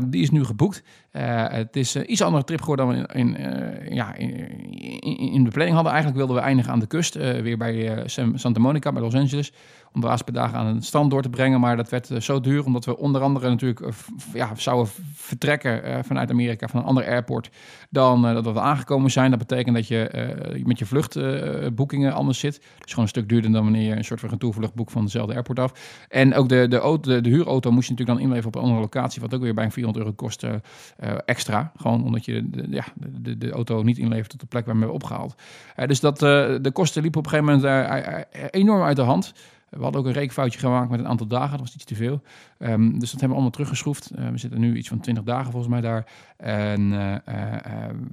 die 0.06 0.22
is 0.22 0.30
nu 0.30 0.44
geboekt. 0.44 0.84
het 1.12 1.76
is 1.76 1.94
een 1.94 2.12
iets 2.12 2.22
andere 2.22 2.44
trip 2.44 2.60
geworden 2.60 2.86
dan 2.86 2.96
we 2.96 3.14
in, 3.14 3.38
in 3.38 3.96
ja, 3.96 4.16
in, 4.16 5.18
in, 5.18 5.44
de 5.44 5.50
planning 5.50 5.76
hadden. 5.76 5.94
Eigenlijk 5.94 6.18
wilden 6.18 6.36
we 6.36 6.42
eindigen 6.42 6.72
aan 6.72 6.80
de 6.80 6.88
kust, 6.88 7.14
weer 7.16 7.58
bij 7.58 8.04
Santa 8.34 8.60
Monica, 8.60 8.92
bij 8.92 9.02
Los 9.02 9.16
Angeles 9.16 9.54
om 9.98 10.04
de 10.04 10.10
laatste 10.10 10.32
dagen 10.32 10.58
aan 10.58 10.76
het 10.76 10.86
strand 10.86 11.12
door 11.12 11.22
te 11.22 11.30
brengen. 11.30 11.60
Maar 11.60 11.78
dat 11.78 11.90
werd 11.90 12.12
zo 12.20 12.40
duur, 12.40 12.66
omdat 12.66 12.86
we 12.86 12.98
onder 12.98 13.22
andere 13.22 13.50
natuurlijk 13.50 13.86
ja, 14.34 14.56
zouden 14.56 14.94
vertrekken 15.14 16.06
vanuit 16.06 16.30
Amerika 16.30 16.68
van 16.68 16.80
een 16.80 16.86
ander 16.86 17.06
airport 17.06 17.50
dan 17.90 18.22
dat 18.22 18.46
we 18.46 18.60
aangekomen 18.60 19.12
zijn. 19.12 19.30
Dat 19.30 19.40
betekent 19.40 19.76
dat 19.76 19.88
je 19.88 20.62
met 20.66 20.80
je 20.80 20.86
vluchtboekingen 20.86 22.14
anders 22.14 22.40
zit. 22.40 22.56
Dus 22.58 22.90
gewoon 22.90 23.04
een 23.04 23.08
stuk 23.08 23.30
duurder 23.30 23.52
dan 23.52 23.64
wanneer 23.64 23.88
je 23.90 23.96
een 23.96 24.04
soort 24.04 24.20
van 24.20 24.30
retourvlucht 24.30 24.74
boekt 24.74 24.92
van 24.92 25.04
dezelfde 25.04 25.34
airport 25.34 25.60
af. 25.60 26.06
En 26.10 26.34
ook 26.34 26.50
de, 26.50 26.68
de, 26.68 26.78
auto, 26.78 27.22
de, 27.22 27.30
huurauto 27.30 27.72
moest 27.72 27.88
je 27.88 27.92
natuurlijk 27.92 28.20
dan 28.20 28.28
inleveren 28.28 28.48
op 28.48 28.56
een 28.56 28.62
andere 28.62 28.82
locatie, 28.82 29.22
wat 29.22 29.34
ook 29.34 29.42
weer 29.42 29.54
bijna 29.54 29.72
400 29.72 30.06
euro 30.06 30.16
kost 30.16 30.46
extra. 31.26 31.72
Gewoon 31.78 32.04
omdat 32.04 32.26
je 32.26 32.50
de, 32.50 32.68
ja, 32.70 32.86
de, 32.96 33.38
de 33.38 33.52
auto 33.52 33.84
niet 33.84 33.98
inlevert 33.98 34.34
op 34.34 34.40
de 34.40 34.46
plek 34.46 34.66
waar 34.66 34.80
we 34.80 34.92
opgehaald. 34.92 35.36
dus 35.86 36.00
dat, 36.00 36.20
de 36.20 36.70
kosten 36.74 37.02
liepen 37.02 37.20
op 37.20 37.26
een 37.26 37.32
gegeven 37.32 37.62
moment 37.62 38.26
enorm 38.52 38.84
uit 38.84 38.96
de 38.96 39.02
hand. 39.02 39.34
We 39.78 39.84
hadden 39.84 40.02
ook 40.02 40.08
een 40.08 40.14
rekenfoutje 40.14 40.60
gemaakt 40.60 40.90
met 40.90 41.00
een 41.00 41.08
aantal 41.08 41.28
dagen. 41.28 41.52
Dat 41.52 41.60
was 41.60 41.76
iets 41.76 41.84
te 41.84 41.96
veel. 41.96 42.22
Um, 42.60 42.92
dus 42.92 43.00
dat 43.00 43.10
hebben 43.10 43.28
we 43.28 43.34
allemaal 43.34 43.50
teruggeschroefd. 43.50 44.12
Uh, 44.16 44.30
we 44.30 44.38
zitten 44.38 44.60
nu 44.60 44.78
iets 44.78 44.88
van 44.88 45.00
20 45.00 45.24
dagen 45.24 45.52
volgens 45.52 45.72
mij 45.72 45.82
daar. 45.82 46.06
En 46.38 46.82
uh, 46.82 47.12
uh, 47.12 47.18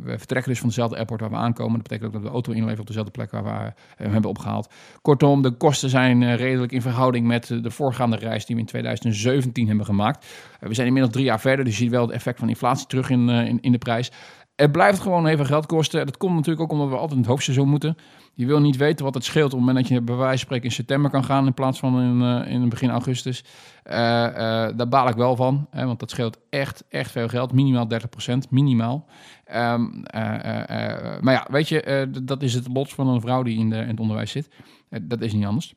we 0.02 0.18
vertrekken 0.18 0.50
dus 0.50 0.58
van 0.60 0.68
dezelfde 0.68 0.96
airport 0.96 1.20
waar 1.20 1.30
we 1.30 1.36
aankomen. 1.36 1.72
Dat 1.72 1.82
betekent 1.82 2.06
ook 2.06 2.12
dat 2.12 2.22
we 2.22 2.28
de 2.28 2.34
auto 2.34 2.52
inleveren 2.52 2.80
op 2.80 2.86
dezelfde 2.86 3.12
plek 3.12 3.30
waar 3.30 3.42
we 3.44 4.02
hem 4.02 4.12
hebben 4.12 4.30
opgehaald. 4.30 4.72
Kortom, 5.02 5.42
de 5.42 5.50
kosten 5.50 5.90
zijn 5.90 6.36
redelijk 6.36 6.72
in 6.72 6.82
verhouding 6.82 7.26
met 7.26 7.46
de 7.46 7.70
voorgaande 7.70 8.16
reis 8.16 8.46
die 8.46 8.54
we 8.54 8.60
in 8.60 8.68
2017 8.68 9.66
hebben 9.66 9.86
gemaakt. 9.86 10.26
we 10.60 10.74
zijn 10.74 10.86
inmiddels 10.86 11.14
drie 11.14 11.26
jaar 11.26 11.40
verder, 11.40 11.64
dus 11.64 11.74
je 11.76 11.82
ziet 11.82 11.92
wel 11.92 12.02
het 12.02 12.14
effect 12.14 12.38
van 12.38 12.48
inflatie 12.48 12.86
terug 12.86 13.10
in, 13.10 13.28
in, 13.28 13.60
in 13.60 13.72
de 13.72 13.78
prijs. 13.78 14.10
Het 14.56 14.72
blijft 14.72 15.00
gewoon 15.00 15.26
even 15.26 15.46
geld 15.46 15.66
kosten. 15.66 16.06
Dat 16.06 16.16
komt 16.16 16.34
natuurlijk 16.34 16.62
ook 16.62 16.72
omdat 16.72 16.88
we 16.88 16.94
altijd 16.94 17.12
in 17.12 17.18
het 17.18 17.26
hoofdseizoen 17.26 17.68
moeten. 17.68 17.96
Je 18.34 18.46
wil 18.46 18.60
niet 18.60 18.76
weten 18.76 19.04
wat 19.04 19.14
het 19.14 19.24
scheelt 19.24 19.52
op 19.52 19.58
het 19.58 19.66
moment 19.66 19.78
dat 19.78 19.88
je 19.88 20.00
bij 20.00 20.14
wijze 20.14 20.30
van 20.30 20.38
spreken 20.38 20.64
in 20.64 20.72
september 20.72 21.10
kan 21.10 21.24
gaan 21.24 21.46
in 21.46 21.54
plaats 21.54 21.78
van 21.78 22.00
in, 22.00 22.20
uh, 22.20 22.52
in 22.52 22.68
begin 22.68 22.90
augustus. 22.90 23.44
Uh, 23.84 23.94
uh, 23.94 23.96
daar 24.76 24.88
baal 24.88 25.08
ik 25.08 25.14
wel 25.14 25.36
van, 25.36 25.66
hè, 25.70 25.86
want 25.86 26.00
dat 26.00 26.10
scheelt 26.10 26.38
echt, 26.50 26.84
echt 26.88 27.10
veel 27.10 27.28
geld. 27.28 27.52
Minimaal 27.52 27.88
30%, 27.92 27.96
minimaal. 28.50 29.06
Um, 29.54 30.02
maar 31.20 31.32
ja, 31.32 31.46
weet 31.50 31.68
je, 31.68 32.08
dat 32.22 32.42
is 32.42 32.54
het 32.54 32.68
lot 32.68 32.92
van 32.92 33.08
een 33.08 33.20
vrouw 33.20 33.42
die 33.42 33.58
in, 33.58 33.70
de, 33.70 33.76
in 33.76 33.88
het 33.88 34.00
onderwijs 34.00 34.30
zit. 34.30 34.48
dat 35.02 35.20
is 35.20 35.32
niet 35.32 35.46
anders. 35.46 35.74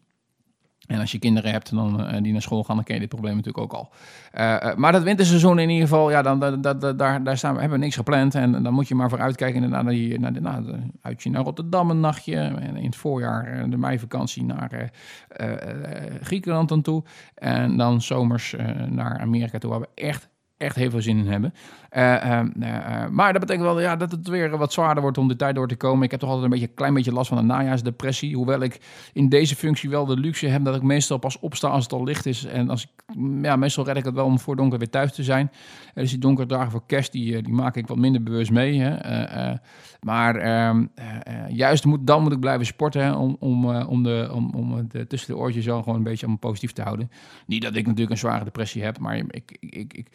En 0.87 0.99
als 0.99 1.11
je 1.11 1.19
kinderen 1.19 1.51
hebt 1.51 1.75
dan, 1.75 2.01
uh, 2.01 2.21
die 2.21 2.31
naar 2.31 2.41
school 2.41 2.63
gaan, 2.63 2.75
dan 2.75 2.85
ken 2.85 2.93
je 2.93 2.99
dit 2.99 3.09
probleem 3.09 3.35
natuurlijk 3.35 3.63
ook 3.63 3.73
al. 3.73 3.89
Uh, 4.37 4.57
uh, 4.63 4.75
maar 4.75 4.91
dat 4.91 5.03
winterseizoen 5.03 5.59
in 5.59 5.69
ieder 5.69 5.87
geval, 5.87 6.09
ja, 6.11 6.21
dan, 6.21 6.61
daar, 6.61 7.23
daar 7.23 7.37
staan 7.37 7.53
we, 7.53 7.59
hebben 7.59 7.77
we 7.77 7.83
niks 7.83 7.95
gepland. 7.95 8.35
En 8.35 8.63
dan 8.63 8.73
moet 8.73 8.87
je 8.87 8.95
maar 8.95 9.09
voor 9.09 9.19
uitkijken 9.19 9.69
naar, 9.69 9.85
die, 9.85 10.19
naar 10.19 10.33
de 10.33 10.79
uitje 11.01 11.29
naar 11.29 11.43
Rotterdam 11.43 11.89
een 11.89 11.99
nachtje. 11.99 12.35
En 12.35 12.75
in 12.75 12.85
het 12.85 12.95
voorjaar 12.95 13.69
de 13.69 13.77
meivakantie 13.77 14.43
naar 14.43 14.91
Griekenland 16.21 16.69
dan 16.69 16.81
toe. 16.81 17.03
En 17.35 17.77
dan 17.77 18.01
zomers 18.01 18.55
naar 18.89 19.19
Amerika 19.19 19.57
toe, 19.57 19.69
waar 19.69 19.79
we 19.79 19.87
echt 19.95 20.29
echt 20.57 20.75
heel 20.75 20.89
veel 20.89 21.01
zin 21.01 21.17
in 21.17 21.27
hebben. 21.27 21.53
Uh, 21.97 22.41
uh, 22.57 23.07
maar 23.07 23.31
dat 23.31 23.41
betekent 23.41 23.65
wel 23.65 23.79
ja, 23.79 23.95
dat 23.95 24.11
het 24.11 24.27
weer 24.27 24.57
wat 24.57 24.73
zwaarder 24.73 25.01
wordt 25.01 25.17
om 25.17 25.27
de 25.27 25.35
tijd 25.35 25.55
door 25.55 25.67
te 25.67 25.75
komen. 25.75 26.03
Ik 26.03 26.11
heb 26.11 26.19
toch 26.19 26.29
altijd 26.29 26.45
een 26.45 26.59
beetje, 26.59 26.73
klein 26.75 26.93
beetje 26.93 27.11
last 27.11 27.29
van 27.29 27.37
een 27.37 27.45
najaarsdepressie. 27.45 28.35
Hoewel 28.35 28.61
ik 28.61 28.79
in 29.13 29.29
deze 29.29 29.55
functie 29.55 29.89
wel 29.89 30.05
de 30.05 30.17
luxe 30.17 30.47
heb 30.47 30.63
dat 30.63 30.75
ik 30.75 30.81
meestal 30.81 31.17
pas 31.17 31.39
opsta 31.39 31.67
als 31.67 31.83
het 31.83 31.93
al 31.93 32.03
licht 32.03 32.25
is. 32.25 32.45
En 32.45 32.69
als 32.69 32.83
ik, 32.83 33.15
ja, 33.41 33.55
meestal 33.55 33.85
red 33.85 33.97
ik 33.97 34.05
het 34.05 34.13
wel 34.13 34.25
om 34.25 34.39
voor 34.39 34.55
donker 34.55 34.79
weer 34.79 34.89
thuis 34.89 35.13
te 35.13 35.23
zijn. 35.23 35.51
dus 35.93 36.09
die 36.09 36.19
donkere 36.19 36.47
dagen 36.47 36.71
voor 36.71 36.83
kerst, 36.85 37.11
die, 37.11 37.41
die 37.41 37.53
maak 37.53 37.75
ik 37.75 37.87
wat 37.87 37.97
minder 37.97 38.23
bewust 38.23 38.51
mee. 38.51 38.79
Hè. 38.79 39.53
Maar 40.01 40.35
ehm, 40.35 40.85
juist 41.49 41.85
moet, 41.85 42.07
dan 42.07 42.21
moet 42.23 42.31
ik 42.31 42.39
blijven 42.39 42.65
sporten 42.65 43.15
om, 43.15 43.35
om, 43.39 43.75
om, 43.75 44.03
de, 44.03 44.29
om, 44.33 44.53
om 44.53 44.87
de, 44.89 45.07
tussen 45.07 45.33
de 45.33 45.39
oortjes 45.39 45.63
zo 45.63 45.81
gewoon 45.81 45.97
een 45.97 46.03
beetje 46.03 46.25
allemaal 46.25 46.49
positief 46.49 46.71
te 46.71 46.81
houden. 46.81 47.11
Niet 47.45 47.61
dat 47.61 47.75
ik 47.75 47.83
natuurlijk 47.83 48.11
een 48.11 48.17
zware 48.17 48.43
depressie 48.43 48.83
heb, 48.83 48.99
maar 48.99 49.17
ik, 49.17 49.57
ik, 49.59 49.75
ik, 49.75 49.93
ik 49.93 50.07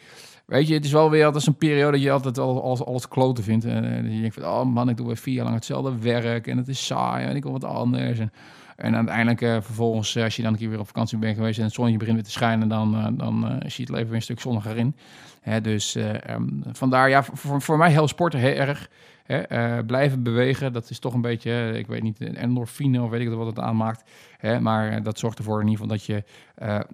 Weet 0.45 0.67
je, 0.67 0.73
het 0.73 0.85
is 0.85 0.91
wel 0.91 1.09
weer 1.09 1.25
altijd 1.25 1.47
een 1.47 1.55
periode 1.55 1.91
dat 1.91 2.01
je 2.01 2.11
altijd 2.11 2.37
al 2.37 2.63
alles, 2.63 2.85
alles 2.85 3.07
kloten 3.07 3.43
vindt. 3.43 3.65
En 3.65 4.11
je 4.11 4.19
denkt 4.19 4.35
van, 4.35 4.45
oh 4.45 4.65
man, 4.65 4.89
ik 4.89 4.97
doe 4.97 5.07
weer 5.07 5.17
vier 5.17 5.33
jaar 5.33 5.43
lang 5.43 5.55
hetzelfde 5.55 5.97
werk 5.99 6.47
en 6.47 6.57
het 6.57 6.67
is 6.67 6.85
saai 6.85 7.25
en 7.25 7.35
ik 7.35 7.43
wil 7.43 7.51
wat 7.51 7.63
anders. 7.63 8.19
En, 8.19 8.31
en 8.75 8.95
uiteindelijk 8.95 9.41
uh, 9.41 9.57
vervolgens, 9.61 10.15
eh, 10.15 10.23
als 10.23 10.35
je 10.35 10.41
dan 10.41 10.51
een 10.51 10.57
keer 10.57 10.69
weer 10.69 10.79
op 10.79 10.87
vakantie 10.87 11.17
bent 11.17 11.35
geweest 11.35 11.57
en 11.57 11.63
het 11.63 11.73
zonnetje 11.73 11.99
begint 11.99 12.17
weer 12.17 12.25
te 12.25 12.31
schijnen, 12.31 12.67
dan, 12.67 12.95
uh, 12.95 13.07
dan 13.11 13.41
zie 13.59 13.71
je 13.75 13.81
het 13.81 13.89
leven 13.89 14.07
weer 14.07 14.15
een 14.15 14.21
stuk 14.21 14.39
zonniger 14.39 14.77
in. 14.77 14.95
Hè, 15.41 15.61
dus 15.61 15.95
um, 16.29 16.63
vandaar, 16.71 17.09
ja, 17.09 17.23
voor, 17.23 17.61
voor 17.61 17.77
mij 17.77 17.91
heel 17.91 18.07
sporten 18.07 18.39
heel 18.39 18.55
erg. 18.55 18.89
Hè, 19.23 19.83
blijven 19.83 20.23
bewegen, 20.23 20.73
dat 20.73 20.89
is 20.89 20.99
toch 20.99 21.13
een 21.13 21.21
beetje, 21.21 21.73
ik 21.77 21.87
weet 21.87 22.03
niet, 22.03 22.19
endorfine 22.19 23.01
of 23.01 23.09
weet 23.09 23.21
ik 23.21 23.29
wat 23.29 23.45
het 23.45 23.59
aanmaakt. 23.59 24.03
Hè, 24.43 24.59
maar 24.59 24.91
uh, 24.91 25.03
dat 25.03 25.19
zorgt 25.19 25.37
ervoor 25.37 25.61
in 25.61 25.67
ieder 25.67 25.81
geval 25.81 25.97
dat 25.97 26.05
je 26.05 26.23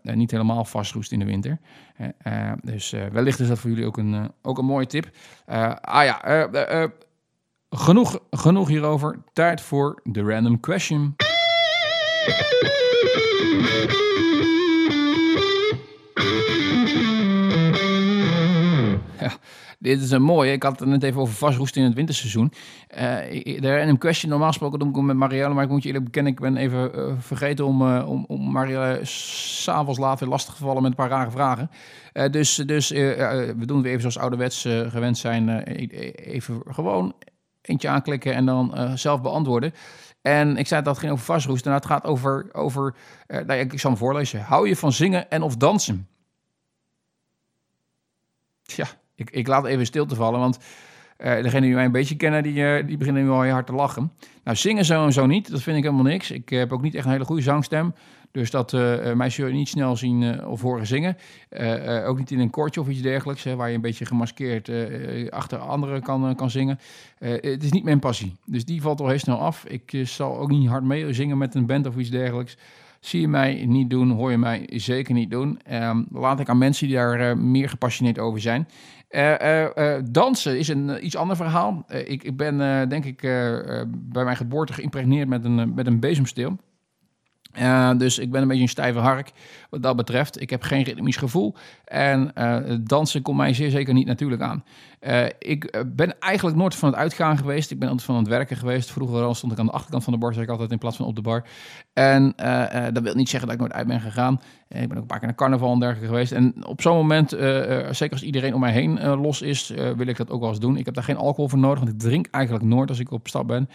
uh, 0.04 0.16
niet 0.16 0.32
helemaal 0.32 0.66
vastroest 0.66 1.12
in 1.12 1.20
de 1.20 1.26
winter. 1.26 1.60
Hè, 2.18 2.54
dus 2.62 2.96
wellicht 3.12 3.40
is 3.40 3.48
dat 3.48 3.60
voor 3.60 3.70
jullie 3.70 3.86
ook 3.86 3.98
een, 3.98 4.32
ook 4.42 4.58
een 4.58 4.66
mooie 4.66 4.86
tip. 4.86 5.10
ah 5.82 6.04
ja, 6.04 6.22
genoeg, 7.70 8.20
genoeg 8.32 8.68
hierover. 8.68 9.24
Tijd 9.34 9.62
voor 9.62 10.00
de 10.04 10.22
random 10.22 10.60
question. 10.60 11.16
Ja. 19.20 19.32
Dit 19.82 20.02
is 20.02 20.12
een 20.12 20.22
mooie. 20.22 20.52
Ik 20.52 20.64
had 20.64 20.80
het 20.80 20.90
net 20.90 21.04
even 21.04 21.22
over 21.22 21.34
vastroesten 21.34 21.82
in 21.82 21.88
het 21.88 21.96
winterseizoen. 21.96 22.54
Uh, 22.92 23.00
de 23.60 23.78
random 23.78 23.98
question, 23.98 24.32
normaal 24.32 24.48
gesproken 24.48 24.80
doe 24.80 24.90
ik 24.90 24.96
met 24.96 25.16
Marielle, 25.16 25.54
maar 25.54 25.64
ik 25.64 25.70
moet 25.70 25.82
je 25.82 25.88
eerlijk 25.88 26.06
bekennen, 26.06 26.32
ik 26.32 26.40
ben 26.40 26.58
even 26.58 27.00
uh, 27.00 27.14
vergeten 27.20 27.66
om, 27.66 27.82
uh, 27.82 28.10
om, 28.10 28.26
om 28.28 28.52
Marielle 28.52 29.00
s'avonds 29.04 30.00
laat 30.00 30.20
weer 30.20 30.30
lastig 30.30 30.54
te 30.54 30.64
vallen 30.64 30.82
met 30.82 30.92
een 30.92 30.98
paar 30.98 31.10
rare 31.10 31.32
vragen. 31.32 31.70
dus 32.32 32.56
dus 32.56 32.90
we 32.90 33.66
doen 33.66 33.82
weer 33.82 33.90
even 33.90 34.02
zoals 34.02 34.18
ouderwets 34.18 34.62
gewend 34.88 35.18
zijn, 35.18 35.64
even 35.64 36.62
gewoon 36.68 37.16
eentje 37.62 37.90
aanklikken 37.90 38.34
en 38.34 38.46
dan 38.46 38.98
zelf 38.98 39.22
beantwoorden. 39.22 39.74
En 40.22 40.58
ik 40.58 40.68
zei 40.68 40.82
dat 40.82 40.92
het 40.92 41.00
ging 41.00 41.12
over 41.12 41.26
vastroesten. 41.26 41.72
Nou, 41.72 41.84
het 41.84 41.92
gaat 41.92 42.06
over, 42.06 42.50
over 42.52 42.96
nou 43.28 43.54
ja, 43.54 43.54
ik 43.54 43.80
zal 43.80 43.90
hem 43.90 44.00
voorlezen. 44.00 44.42
Hou 44.42 44.68
je 44.68 44.76
van 44.76 44.92
zingen 44.92 45.30
en 45.30 45.42
of 45.42 45.58
dansen? 45.58 46.08
Ja, 48.64 48.88
ik, 49.20 49.30
ik 49.30 49.48
laat 49.48 49.66
even 49.66 49.86
stil 49.86 50.06
te 50.06 50.16
vallen, 50.16 50.40
want 50.40 50.60
Uh, 51.26 51.42
degenen 51.42 51.62
die 51.62 51.74
mij 51.74 51.86
een 51.86 51.92
beetje 51.92 52.16
kennen, 52.16 52.44
die, 52.44 52.86
die 52.86 52.98
beginnen 52.98 53.24
nu 53.24 53.30
al 53.30 53.42
heel 53.42 53.52
hard 53.52 53.66
te 53.66 53.74
lachen. 53.74 54.12
Nou, 54.44 54.58
zingen 54.58 54.86
zo 54.86 55.06
en 55.06 55.14
zo 55.14 55.26
niet, 55.26 55.52
dat 55.52 55.62
vind 55.62 55.78
ik 55.78 55.84
helemaal 55.84 56.04
niks. 56.04 56.32
Ik 56.32 56.50
heb 56.50 56.72
ook 56.72 56.82
niet 56.82 56.96
echt 56.96 57.06
een 57.06 57.12
hele 57.12 57.26
goede 57.26 57.42
zangstem. 57.42 57.94
Dus 58.32 58.52
dat 58.52 58.74
uh, 58.74 59.14
mij 59.14 59.30
zul 59.30 59.50
niet 59.50 59.68
snel 59.68 59.96
zien 59.96 60.46
of 60.46 60.62
horen 60.62 60.88
zingen. 60.88 61.18
Ook 62.06 62.18
niet 62.18 62.32
in 62.32 62.40
een 62.40 62.50
koortje 62.50 62.82
of 62.82 62.88
iets 62.88 63.02
dergelijks, 63.02 63.44
hè, 63.44 63.56
waar 63.56 63.70
je 63.70 63.76
een 63.76 63.82
beetje 63.82 64.06
gemaskeerd 64.06 64.72
achter 65.30 65.58
anderen 65.58 66.02
kan, 66.02 66.36
kan 66.36 66.50
zingen. 66.50 66.80
het 67.20 67.64
is 67.64 67.72
niet 67.72 67.84
mijn 67.84 68.00
passie. 68.00 68.36
Dus 68.46 68.66
die 68.66 68.82
valt 68.82 69.00
al 69.00 69.08
heel 69.08 69.20
snel 69.20 69.40
af. 69.40 69.66
Ik 69.66 70.02
zal 70.04 70.38
ook 70.38 70.50
niet 70.50 70.70
hard 70.70 70.84
mee 70.84 71.14
zingen 71.14 71.38
met 71.38 71.56
een 71.56 71.66
band 71.66 71.88
of 71.88 71.98
iets 71.98 72.10
dergelijks. 72.10 72.58
Zie 73.00 73.22
je 73.22 73.28
mij 73.28 73.66
niet 73.66 73.90
doen, 73.90 74.12
hoor 74.12 74.32
je 74.32 74.38
mij 74.38 74.70
zeker 74.74 75.14
niet 75.14 75.32
doen. 75.32 75.60
Um, 75.72 76.08
laat 76.12 76.40
ik 76.40 76.50
aan 76.50 76.58
mensen 76.58 76.88
die 76.88 76.96
daar 76.96 77.38
meer 77.38 77.70
gepassioneerd 77.70 78.20
over 78.20 78.42
zijn. 78.42 78.68
Dansen 80.12 80.58
is 80.58 80.68
een 80.68 81.06
iets 81.06 81.16
ander 81.16 81.36
verhaal. 81.36 81.86
ik, 81.88 82.24
ik 82.24 82.38
ben 82.38 82.90
denk 82.90 83.06
ik 83.06 83.22
bij 83.92 84.24
mijn 84.24 84.36
geboorte 84.36 84.74
geïmpregneerd 84.74 85.28
met 85.28 85.46
een, 85.46 85.74
met 85.74 85.88
een 85.88 86.00
bezemsteel. 86.00 86.58
Dus 87.98 88.20
ik 88.20 88.32
ben 88.32 88.42
een 88.42 88.48
beetje 88.48 88.64
een 88.64 88.70
stijve 88.70 89.00
hark 89.00 89.32
wat 89.70 89.84
dat 89.84 89.96
betreft. 89.96 90.42
Ik 90.42 90.50
heb 90.50 90.62
geen 90.62 90.84
ritmisch 90.84 91.18
gevoel. 91.18 91.56
En 91.86 92.32
uh, 92.38 92.58
dansen 92.82 93.22
komt 93.22 93.38
mij 93.38 93.54
zeer 93.54 93.70
zeker 93.70 93.94
niet 93.94 94.08
natuurlijk 94.08 94.42
aan. 94.42 94.64
Uh, 95.02 95.26
ik 95.40 95.84
ben 95.96 96.20
eigenlijk 96.20 96.58
nooit 96.58 96.76
van 96.76 96.90
het 96.90 96.98
uitgaan 96.98 97.38
geweest. 97.38 97.72
Ik 97.72 97.80
ben 97.80 97.90
altijd 97.90 98.08
van 98.08 98.16
het 98.16 98.28
werken 98.28 98.58
geweest. 98.58 98.92
Vroeger 98.92 99.24
al 99.24 99.34
stond 99.34 99.52
ik 99.52 99.60
aan 99.60 99.66
de 99.66 99.72
achterkant 99.72 100.04
van 100.04 100.14
de 100.14 100.20
bar, 100.20 100.34
zeg 100.34 100.44
ik 100.44 100.50
altijd, 100.50 100.72
in 100.72 100.78
plaats 100.78 100.98
van 100.98 101.06
op 101.06 101.16
de 101.16 101.22
bar. 101.22 101.46
En 101.94 102.34
dat 102.94 103.04
wil 103.04 103.16
niet 103.16 103.30
zeggen 103.30 103.50
dat 103.50 103.58
ik 103.58 103.62
nooit 103.62 103.74
uit 103.74 103.88
ben 103.88 104.02
gegaan. 104.02 104.42
ik 104.68 104.88
ben 104.88 104.92
ook 104.92 105.02
een 105.02 105.06
paar 105.06 105.18
keer 105.18 105.28
naar 105.28 105.38
carnaval 105.38 105.74
en 105.74 105.80
dergelijke 105.80 106.10
geweest. 106.10 106.32
En 106.32 106.66
op 106.66 106.82
zo'n 106.82 106.96
moment, 106.96 107.30
zeker 107.30 108.12
als 108.12 108.24
iedereen 108.24 108.54
om 108.54 108.60
mij 108.60 108.72
heen 108.72 109.16
los 109.16 109.42
is, 109.42 109.70
wil 109.70 110.08
ik 110.08 110.18
dat 110.18 110.30
ook 110.30 110.40
wel 110.40 110.50
eens 110.50 110.60
doen. 110.60 110.78
Ik 110.78 110.86
heb 110.86 110.94
daar 110.94 111.04
geen 111.04 111.18
alcohol 111.18 111.50
voor 111.50 111.60
nodig, 111.60 111.80
want 111.80 111.92
ik 111.92 112.00
drink 112.00 112.28
eigenlijk 112.32 112.66
nooit 112.66 112.90
als 112.90 113.00
ik 113.00 113.12
op 113.12 113.28
stap 113.28 113.48
ben. 113.48 113.70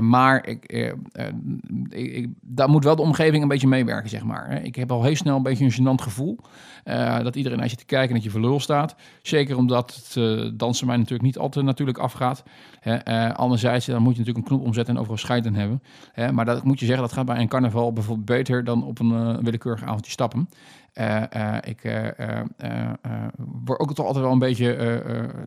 maar 0.00 0.46
ik, 0.46 0.66
ik, 1.86 2.26
daar 2.40 2.68
moet 2.68 2.84
wel 2.84 2.96
de 2.96 3.02
omgeving 3.02 3.42
een 3.42 3.48
beetje 3.48 3.68
meewerken, 3.68 4.10
zeg 4.10 4.24
maar. 4.24 4.37
Ik 4.46 4.74
heb 4.74 4.92
al 4.92 5.02
heel 5.02 5.16
snel 5.16 5.36
een 5.36 5.42
beetje 5.42 5.64
een 5.64 5.72
gênant 5.72 6.02
gevoel. 6.02 6.38
Uh, 6.84 7.20
dat 7.22 7.36
iedereen 7.36 7.58
naar 7.58 7.68
je 7.68 7.76
te 7.76 7.84
kijken 7.84 8.08
en 8.08 8.14
dat 8.14 8.24
je 8.24 8.30
verlul 8.30 8.60
staat. 8.60 8.94
Zeker 9.22 9.56
omdat 9.56 9.94
het 9.94 10.16
uh, 10.16 10.50
dansen 10.54 10.86
mij 10.86 10.96
natuurlijk 10.96 11.22
niet 11.22 11.38
altijd 11.38 11.64
natuurlijk 11.64 11.98
afgaat. 11.98 12.42
Uh, 12.84 13.30
anderzijds, 13.34 13.86
dan 13.86 14.02
moet 14.02 14.12
je 14.12 14.18
natuurlijk 14.18 14.46
een 14.46 14.56
knop 14.56 14.66
omzetten 14.66 14.94
en 14.94 15.00
overal 15.00 15.18
scheiden 15.18 15.54
hebben. 15.54 15.82
maar 16.34 16.44
dat 16.44 16.64
moet 16.64 16.80
je 16.80 16.86
zeggen, 16.86 17.04
dat 17.04 17.12
gaat 17.12 17.26
bij 17.26 17.38
een 17.38 17.48
carnaval 17.48 17.92
bijvoorbeeld 17.92 18.26
beter 18.26 18.64
dan 18.64 18.84
op 18.84 18.98
een 18.98 19.42
willekeurig 19.42 19.82
avondje 19.82 20.10
stappen. 20.10 20.48
Uh, 20.98 21.22
uh, 21.36 21.56
ik 21.64 21.84
uh, 21.84 22.08
word 23.64 23.80
ook 23.80 23.94
toch 23.94 24.06
altijd 24.06 24.24
wel 24.24 24.32
een 24.32 24.38
beetje, 24.38 24.76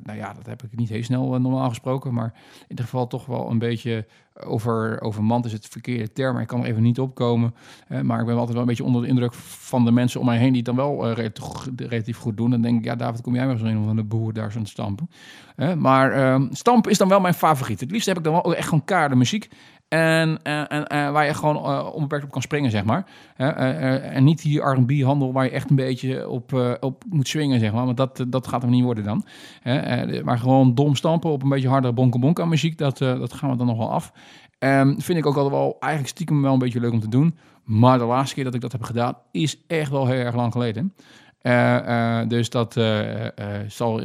nou 0.04 0.18
ja, 0.18 0.34
dat 0.34 0.46
heb 0.46 0.64
ik 0.64 0.76
niet 0.76 0.90
heel 0.90 1.04
snel 1.04 1.40
normaal 1.40 1.70
gesproken, 1.70 2.14
maar 2.14 2.34
in 2.54 2.66
ieder 2.70 2.86
geval 2.86 3.08
toch 3.08 3.26
wel 3.26 3.50
een 3.50 3.60
beetje 3.60 4.06
over, 4.44 5.02
overmand 5.02 5.46
is 5.46 5.54
het 5.54 5.68
verkeerde 5.68 6.12
term, 6.14 6.34
maar 6.34 6.42
ik 6.42 6.48
kan 6.48 6.60
er 6.60 6.66
even 6.66 6.82
niet 6.82 7.00
opkomen. 7.00 7.56
maar 8.04 8.20
ik 8.20 8.26
ben 8.26 8.34
altijd 8.34 8.52
wel 8.52 8.62
een 8.62 8.68
beetje 8.68 8.84
onder 8.84 9.02
de 9.02 9.08
indruk 9.08 9.34
van 9.34 9.86
de 9.86 9.92
mensen 9.92 10.20
om 10.20 10.26
mij 10.26 10.38
heen 10.38 10.54
die 10.54 10.64
het 10.66 10.66
dan 10.66 10.76
wel 10.76 11.12
relatief, 11.76 12.18
goed 12.18 12.38
doen. 12.38 12.50
Dan 12.50 12.62
denk 12.62 12.80
ik, 12.80 12.86
ja 12.86 12.96
David, 12.96 13.22
kom 13.22 13.36
jij 13.36 13.46
maar 13.46 13.58
zo 13.58 13.66
een 13.66 13.86
van 13.86 13.96
de 13.96 14.04
boer 14.04 14.34
daar 14.34 14.52
zo'n 14.52 14.66
stampen. 14.66 15.10
maar 15.78 16.12
ehm, 16.12 16.48
stampen 16.52 16.92
is 16.92 16.98
dan 16.98 17.10
wel 17.10 17.20
mijn 17.20 17.34
favoriet. 17.34 17.80
Het 17.80 17.92
liefst 17.92 18.08
heb 18.08 18.18
ik 18.18 18.24
dan 18.24 18.34
wel 18.34 18.56
echt 18.56 18.68
gewoon 18.68 18.86
kaarde 18.86 19.16
muziek. 19.16 19.50
En, 19.92 20.40
en, 20.44 20.88
en, 20.88 21.14
waar 21.14 21.26
je 21.26 21.34
gewoon 21.34 21.56
uh, 21.56 21.90
onbeperkt 21.94 22.26
op 22.26 22.32
kan 22.32 22.42
springen, 22.42 22.72
zeg 22.72 22.84
maar. 22.84 23.06
En 23.36 24.24
niet 24.24 24.42
die 24.42 24.62
R&B-handel 24.62 25.34
waar 25.34 25.44
je 25.44 25.52
echt 25.52 25.70
een 25.70 25.76
beetje 25.76 26.30
op, 26.30 26.78
op 26.80 27.04
moet 27.10 27.28
swingen, 27.28 27.60
zeg 27.60 27.74
maar. 27.74 27.86
Want 27.86 27.98
dat, 27.98 28.26
dat 28.28 28.48
gaat 28.48 28.64
er 28.64 28.70
niet 28.70 28.84
worden 28.84 29.04
dan. 29.04 29.26
maar 30.24 30.40
gewoon 30.40 30.76
dom 30.76 30.96
stampen 30.96 31.32
op 31.32 31.44
een 31.44 31.50
beetje 31.50 31.68
hardere 31.68 31.94
bonken 31.94 32.50
muziek, 32.50 32.78
dat, 32.78 32.98
dat 32.98 33.34
gaan 33.34 33.50
we 33.50 33.56
dan 33.56 33.66
nog 33.66 33.78
wel 33.78 33.92
af. 33.92 34.12
Um, 34.60 35.02
vind 35.02 35.18
ik 35.18 35.26
ook 35.26 35.38
al 35.38 35.52
wel 35.52 35.76
eigenlijk 35.80 36.14
stiekem 36.14 36.42
wel 36.42 36.54
een 36.54 36.60
beetje 36.60 36.80
leuk 36.80 36.92
om 36.92 37.00
te 37.00 37.10
doen. 37.10 37.38
Maar 37.64 37.98
de 37.98 38.06
laatste 38.06 38.36
keer 38.36 38.44
dat 38.44 38.54
ik 38.54 38.62
dat 38.62 38.72
heb 38.72 38.84
gedaan, 38.84 39.18
is 39.32 39.64
echt 39.68 39.92
wel 39.92 40.08
heel 40.08 40.20
erg 40.20 40.36
lang 40.36 40.52
geleden. 40.52 40.94
dus 42.30 42.50
dat 42.50 42.74
zal 43.68 44.02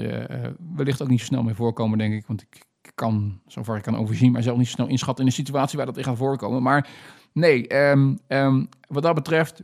wellicht 0.75 1.03
ook 1.03 1.09
niet 1.09 1.21
zo 1.21 1.27
snel 1.27 1.43
meer 1.43 1.55
voorkomen, 1.55 1.99
denk 1.99 2.15
ik. 2.15 2.27
Want 2.27 2.43
ik 2.43 2.67
kan, 2.97 3.41
zover 3.47 3.77
ik 3.77 3.83
kan 3.83 3.97
overzien, 3.97 4.33
maar 4.33 4.43
zelf 4.43 4.57
niet 4.57 4.67
zo 4.67 4.73
snel 4.73 4.87
inschatten 4.87 5.25
in 5.25 5.31
een 5.31 5.37
situatie 5.37 5.77
waar 5.77 5.87
dat 5.87 5.97
in 5.97 6.05
gaat 6.05 6.17
voorkomen. 6.17 6.63
Maar 6.63 6.89
nee, 7.33 7.69
ehm, 7.69 8.15
ehm, 8.27 8.65
wat 8.89 9.03
dat 9.03 9.15
betreft, 9.15 9.63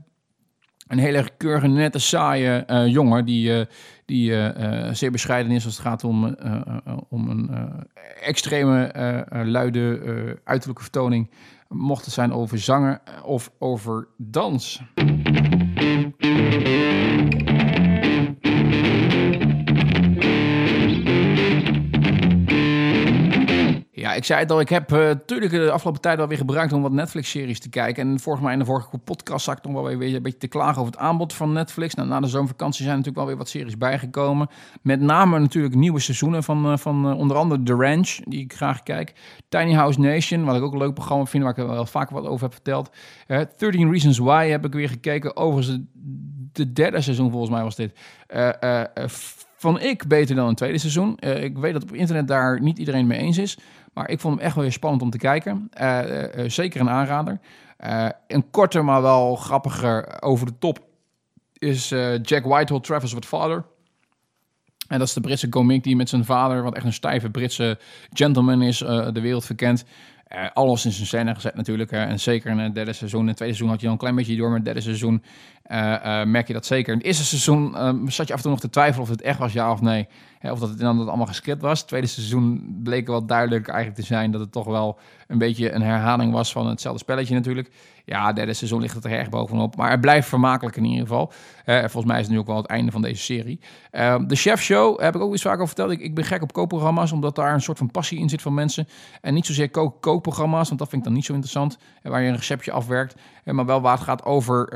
een 0.87 0.99
hele 0.99 1.29
keurige, 1.37 1.67
nette, 1.67 1.99
saaie 1.99 2.65
uh, 2.67 2.87
jongen 2.87 3.25
die, 3.25 3.59
uh, 3.59 3.65
die 4.05 4.31
uh, 4.31 4.93
zeer 4.93 5.11
bescheiden 5.11 5.53
is 5.53 5.65
als 5.65 5.77
het 5.77 5.87
gaat 5.87 6.05
om, 6.05 6.37
om 7.09 7.29
een 7.29 7.51
extreme, 8.23 8.93
luide, 9.45 10.41
uiterlijke 10.45 10.83
vertoning. 10.83 11.31
Mocht 11.69 12.05
het 12.05 12.15
zijn 12.15 12.33
over 12.33 12.59
zanger 12.59 13.01
of 13.25 13.51
over 13.59 14.09
dans. 14.17 14.83
Ik 24.17 24.25
zei 24.25 24.41
het 24.41 24.51
al, 24.51 24.61
ik 24.61 24.69
heb 24.69 24.91
natuurlijk 24.91 25.53
de 25.53 25.71
afgelopen 25.71 26.01
tijd 26.01 26.17
wel 26.17 26.29
weer 26.29 26.37
gebruikt 26.37 26.73
om 26.73 26.83
wat 26.83 26.93
Netflix-series 26.93 27.61
te 27.61 27.69
kijken. 27.69 28.09
En 28.09 28.21
volgens 28.21 28.45
mij 28.45 28.53
in 28.53 28.59
de 28.59 28.65
vorige 28.65 28.99
podcast 28.99 29.45
zag 29.45 29.57
ik 29.57 29.65
nog 29.65 29.73
wel 29.73 29.97
weer 29.97 30.15
een 30.15 30.23
beetje 30.23 30.39
te 30.39 30.49
klagen 30.49 30.81
over 30.81 30.93
het 30.93 31.01
aanbod 31.01 31.33
van 31.33 31.53
Netflix. 31.53 31.95
Nou, 31.95 32.09
na 32.09 32.21
de 32.21 32.27
zomervakantie 32.27 32.85
zijn 32.85 32.97
natuurlijk 32.97 33.17
wel 33.17 33.27
weer 33.27 33.37
wat 33.37 33.49
series 33.49 33.79
bijgekomen. 33.79 34.49
Met 34.83 35.01
name 35.01 35.39
natuurlijk 35.39 35.75
nieuwe 35.75 36.01
seizoenen 36.01 36.43
van, 36.43 36.79
van 36.79 37.15
onder 37.15 37.37
andere 37.37 37.63
The 37.63 37.75
Ranch, 37.75 38.19
die 38.25 38.41
ik 38.41 38.53
graag 38.53 38.83
kijk. 38.83 39.13
Tiny 39.49 39.73
House 39.73 40.01
Nation, 40.01 40.45
wat 40.45 40.57
ik 40.57 40.63
ook 40.63 40.73
een 40.73 40.79
leuk 40.79 40.95
programma 40.95 41.25
vind, 41.25 41.43
waar 41.43 41.59
ik 41.59 41.67
wel 41.67 41.87
vaker 41.87 42.15
wat 42.15 42.27
over 42.27 42.43
heb 42.43 42.53
verteld. 42.53 42.91
Uh, 43.29 43.41
13 43.57 43.91
Reasons 43.91 44.19
Why 44.19 44.49
heb 44.49 44.65
ik 44.65 44.73
weer 44.73 44.89
gekeken. 44.89 45.37
Overigens, 45.37 45.79
de 46.53 46.73
derde 46.73 47.01
seizoen 47.01 47.31
volgens 47.31 47.51
mij 47.51 47.63
was 47.63 47.77
dit. 47.77 47.99
Vond 49.63 49.83
ik 49.83 50.07
beter 50.07 50.37
dan 50.37 50.49
een 50.49 50.55
tweede 50.55 50.79
seizoen. 50.79 51.19
ik 51.19 51.59
weet 51.59 51.73
dat 51.73 51.83
op 51.83 51.93
internet 51.93 52.29
daar 52.29 52.61
niet 52.61 52.79
iedereen 52.79 53.07
mee 53.07 53.19
eens 53.19 53.39
is. 53.39 53.59
Maar 53.93 54.09
ik 54.09 54.21
vond 54.21 54.35
hem 54.35 54.45
echt 54.45 54.55
wel 54.55 54.65
weer 54.65 54.73
spannend 54.73 55.03
om 55.03 55.11
te 55.11 55.19
kijken. 55.19 55.71
Uh, 55.81 56.01
uh, 56.37 56.51
zeker 56.51 56.81
een 56.81 56.91
aanrader. 56.91 57.41
Een 58.27 58.51
korter, 58.51 58.85
maar 58.85 59.03
wel 59.03 59.37
grappiger 59.37 60.23
over 60.23 60.47
de 60.47 60.59
top 60.59 60.79
is 61.59 61.89
Jack 62.23 62.45
Whitehall, 62.45 62.81
Travis 62.81 63.13
with 63.13 63.27
Father. 63.27 63.65
En 64.89 64.99
dat 64.99 65.09
is 65.09 65.15
de 65.15 65.21
Britse 65.21 65.49
comic 65.49 65.83
die 65.83 65.97
met 65.97 66.09
zijn 66.09 66.25
vader, 66.25 66.63
wat 66.63 66.75
echt 66.75 66.85
een 66.85 66.93
stijve 66.93 67.31
Britse 67.31 67.79
gentleman 68.13 68.63
is, 68.63 68.79
de 68.79 69.21
wereld 69.21 69.45
verkent. 69.45 69.85
alles 70.53 70.85
in 70.85 70.93
zijn 70.93 71.07
scène 71.07 71.35
gezet 71.35 71.55
natuurlijk. 71.55 71.93
en 71.93 72.21
zeker 72.21 72.51
in 72.51 72.59
het 72.59 72.75
derde 72.75 72.93
seizoen. 72.93 73.21
In 73.21 73.27
het 73.27 73.37
tweede 73.37 73.55
seizoen 73.55 73.75
had 73.75 73.81
je 73.81 73.87
al 73.87 73.93
een 73.93 73.99
klein 73.99 74.15
beetje 74.15 74.37
door. 74.37 74.47
Maar 74.47 74.57
het 74.57 74.65
derde 74.65 74.81
seizoen 74.81 75.23
merk 76.25 76.47
je 76.47 76.53
dat 76.53 76.67
zeker. 76.67 76.93
In 76.93 76.99
het 76.99 77.07
eerste 77.07 77.25
seizoen 77.25 77.75
zat 78.11 78.27
je 78.27 78.33
af 78.33 78.39
en 78.39 78.43
toe 78.43 78.51
nog 78.51 78.61
te 78.61 78.71
twijfelen 78.71 79.03
of 79.03 79.09
het 79.09 79.23
echt 79.23 79.39
was, 79.39 79.53
ja 79.53 79.73
of 79.73 79.81
nee 79.81 80.09
of 80.51 80.59
dat 80.59 80.69
het 80.69 80.79
dan 80.79 81.09
allemaal 81.09 81.27
gescript 81.27 81.63
was. 81.63 81.79
Het 81.79 81.89
tweede 81.89 82.07
seizoen 82.07 82.79
bleek 82.83 83.07
wel 83.07 83.27
duidelijk 83.27 83.69
eigenlijk 83.69 84.01
te 84.01 84.07
zijn 84.07 84.31
dat 84.31 84.41
het 84.41 84.53
toch 84.53 84.67
wel 84.67 84.99
een 85.27 85.39
beetje 85.39 85.73
een 85.73 85.83
herhaling 85.83 86.33
was 86.33 86.53
van 86.53 86.69
hetzelfde 86.69 87.01
spelletje 87.01 87.35
natuurlijk. 87.35 87.71
Ja, 88.05 88.33
derde 88.33 88.53
seizoen 88.53 88.81
ligt 88.81 88.95
het 88.95 89.05
er 89.05 89.11
erg 89.11 89.29
bovenop. 89.29 89.77
Maar 89.77 89.91
het 89.91 90.01
blijft 90.01 90.29
vermakelijk 90.29 90.77
in 90.77 90.85
ieder 90.85 91.01
geval. 91.01 91.33
Uh, 91.67 91.79
volgens 91.79 92.05
mij 92.05 92.17
is 92.17 92.23
het 92.23 92.33
nu 92.33 92.39
ook 92.39 92.47
wel 92.47 92.57
het 92.57 92.67
einde 92.67 92.93
van 92.93 93.03
deze 93.03 93.23
serie. 93.23 93.61
Uh, 93.93 94.17
de 94.27 94.37
Chef 94.37 94.63
Show 94.63 95.01
heb 95.01 95.15
ik 95.15 95.21
ook 95.21 95.33
iets 95.33 95.43
vaker 95.43 95.61
over 95.63 95.75
verteld. 95.75 96.01
Ik, 96.01 96.15
ben 96.15 96.25
gek 96.25 96.43
op 96.43 96.53
kookprogramma's, 96.53 97.13
omdat 97.13 97.35
daar 97.35 97.55
een 97.55 97.61
soort 97.61 97.79
van 97.79 97.91
passie 97.91 98.19
in 98.19 98.29
zit 98.29 98.43
van 98.43 98.55
mensen. 98.55 98.89
En 99.21 99.35
niet 99.35 99.47
zozeer 99.47 99.71
kook 99.71 100.01
kookprogramma's, 100.01 100.67
want 100.69 100.81
dat 100.81 100.89
vind 100.89 101.01
ik 101.01 101.07
dan 101.07 101.17
niet 101.17 101.25
zo 101.25 101.33
interessant. 101.33 101.79
Waar 102.03 102.23
je 102.23 102.29
een 102.29 102.37
receptje 102.37 102.73
afwerkt. 102.73 103.15
maar 103.45 103.67
wel 103.67 103.81
waar 103.81 103.95
het 103.95 104.05
gaat 104.05 104.25
over 104.25 104.69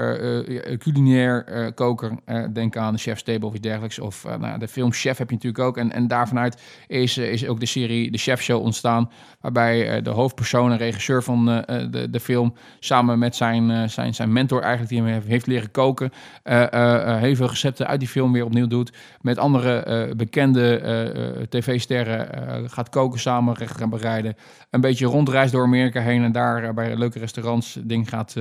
culinair 0.92 1.72
koken. 1.74 2.20
denk 2.52 2.76
aan 2.76 2.92
de 2.92 2.98
Chef's 2.98 3.22
Table 3.22 3.46
of 3.46 3.52
iets 3.52 3.62
dergelijks. 3.62 3.98
Of 3.98 4.26
nou, 4.38 4.58
de 4.58 4.68
film 4.68 4.92
Chef 4.92 5.18
heb 5.18 5.28
je 5.28 5.34
natuurlijk 5.34 5.64
ook. 5.64 5.76
En, 5.76 5.92
en 5.92 6.08
daarvanuit 6.08 6.62
is, 6.86 7.18
is 7.18 7.46
ook 7.46 7.60
de 7.60 7.66
serie 7.66 8.10
De 8.10 8.18
Chef 8.18 8.42
Show 8.42 8.62
ontstaan. 8.62 9.10
Waarbij 9.40 10.02
de 10.02 10.10
hoofdpersoon 10.10 10.70
en 10.70 10.78
regisseur 10.78 11.22
van 11.22 11.44
de, 11.44 12.08
de 12.10 12.20
film 12.20 12.54
samen 12.78 13.18
met 13.18 13.36
zijn, 13.36 13.90
zijn, 13.90 14.14
zijn 14.14 14.32
mentor 14.32 14.60
eigenlijk 14.60 14.90
die 14.90 15.02
hem 15.02 15.22
heeft 15.26 15.46
leren 15.46 15.70
koken 15.70 16.12
heel 16.42 17.34
veel 17.34 17.48
recepten 17.48 17.86
uit 17.86 18.00
die 18.00 18.08
film 18.08 18.32
weer 18.32 18.44
opnieuw 18.44 18.66
doet. 18.66 18.92
Met 19.20 19.38
andere 19.38 20.14
bekende 20.16 21.46
tv-sterren 21.48 22.70
gaat 22.70 22.88
koken 22.88 23.20
samen, 23.20 23.54
recht 23.54 23.78
gaan 23.78 23.90
bereiden. 23.90 24.34
Een 24.70 24.80
beetje 24.80 25.06
rondreist 25.06 25.52
door 25.52 25.64
Amerika 25.64 26.00
heen 26.00 26.24
en 26.24 26.32
daar 26.32 26.74
bij 26.74 26.96
leuke 26.96 27.18
restaurants 27.18 27.78
ding 27.84 28.08
gaat 28.08 28.36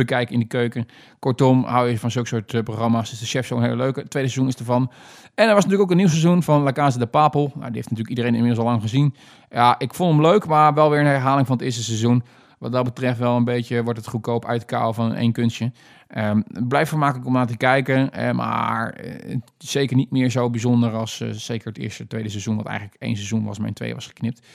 bekijken 0.00 0.34
in 0.34 0.40
de 0.40 0.46
keuken. 0.46 0.86
Kortom, 1.18 1.64
hou 1.64 1.88
je 1.88 1.98
van 1.98 2.10
zulke 2.10 2.28
soort 2.28 2.64
programma's. 2.64 3.12
Is 3.12 3.18
de 3.18 3.26
chef 3.26 3.46
zo'n 3.46 3.62
hele 3.62 3.76
leuke. 3.76 4.00
Het 4.00 4.10
tweede 4.10 4.28
seizoen 4.28 4.52
is 4.52 4.58
ervan. 4.58 4.90
En 5.34 5.48
er 5.48 5.54
was 5.54 5.64
natuurlijk 5.64 5.82
ook 5.82 5.90
een 5.90 5.96
nieuw 5.96 6.08
seizoen 6.08 6.42
van 6.42 6.62
La 6.62 6.72
Casa 6.72 6.98
de 6.98 7.06
Papel. 7.06 7.52
Nou, 7.54 7.66
die 7.66 7.74
heeft 7.74 7.90
natuurlijk 7.90 8.08
iedereen 8.08 8.34
inmiddels 8.34 8.58
al 8.64 8.70
lang 8.70 8.82
gezien. 8.82 9.14
Ja, 9.50 9.78
ik 9.78 9.94
vond 9.94 10.12
hem 10.12 10.20
leuk, 10.20 10.46
maar 10.46 10.74
wel 10.74 10.90
weer 10.90 11.00
een 11.00 11.06
herhaling 11.06 11.46
van 11.46 11.56
het 11.56 11.64
eerste 11.64 11.82
seizoen. 11.82 12.22
Wat 12.58 12.72
dat 12.72 12.84
betreft 12.84 13.18
wel 13.18 13.36
een 13.36 13.44
beetje 13.44 13.82
wordt 13.82 13.98
het 13.98 14.08
goedkoop 14.08 14.44
uit 14.44 14.64
van 14.68 15.14
één 15.14 15.32
kunstje. 15.32 15.72
Um, 16.16 16.44
vermakelijk 16.68 17.26
om 17.26 17.32
naar 17.32 17.46
te 17.46 17.56
kijken, 17.56 18.10
uh, 18.18 18.30
maar 18.30 19.04
uh, 19.04 19.36
zeker 19.58 19.96
niet 19.96 20.10
meer 20.10 20.30
zo 20.30 20.50
bijzonder 20.50 20.92
als 20.92 21.20
uh, 21.20 21.28
zeker 21.30 21.68
het 21.68 21.78
eerste, 21.78 22.06
tweede 22.06 22.28
seizoen, 22.28 22.56
wat 22.56 22.66
eigenlijk 22.66 23.02
één 23.02 23.14
seizoen 23.16 23.44
was, 23.44 23.58
maar 23.58 23.68
in 23.68 23.74
twee 23.74 23.94
was 23.94 24.06
geknipt. 24.06 24.46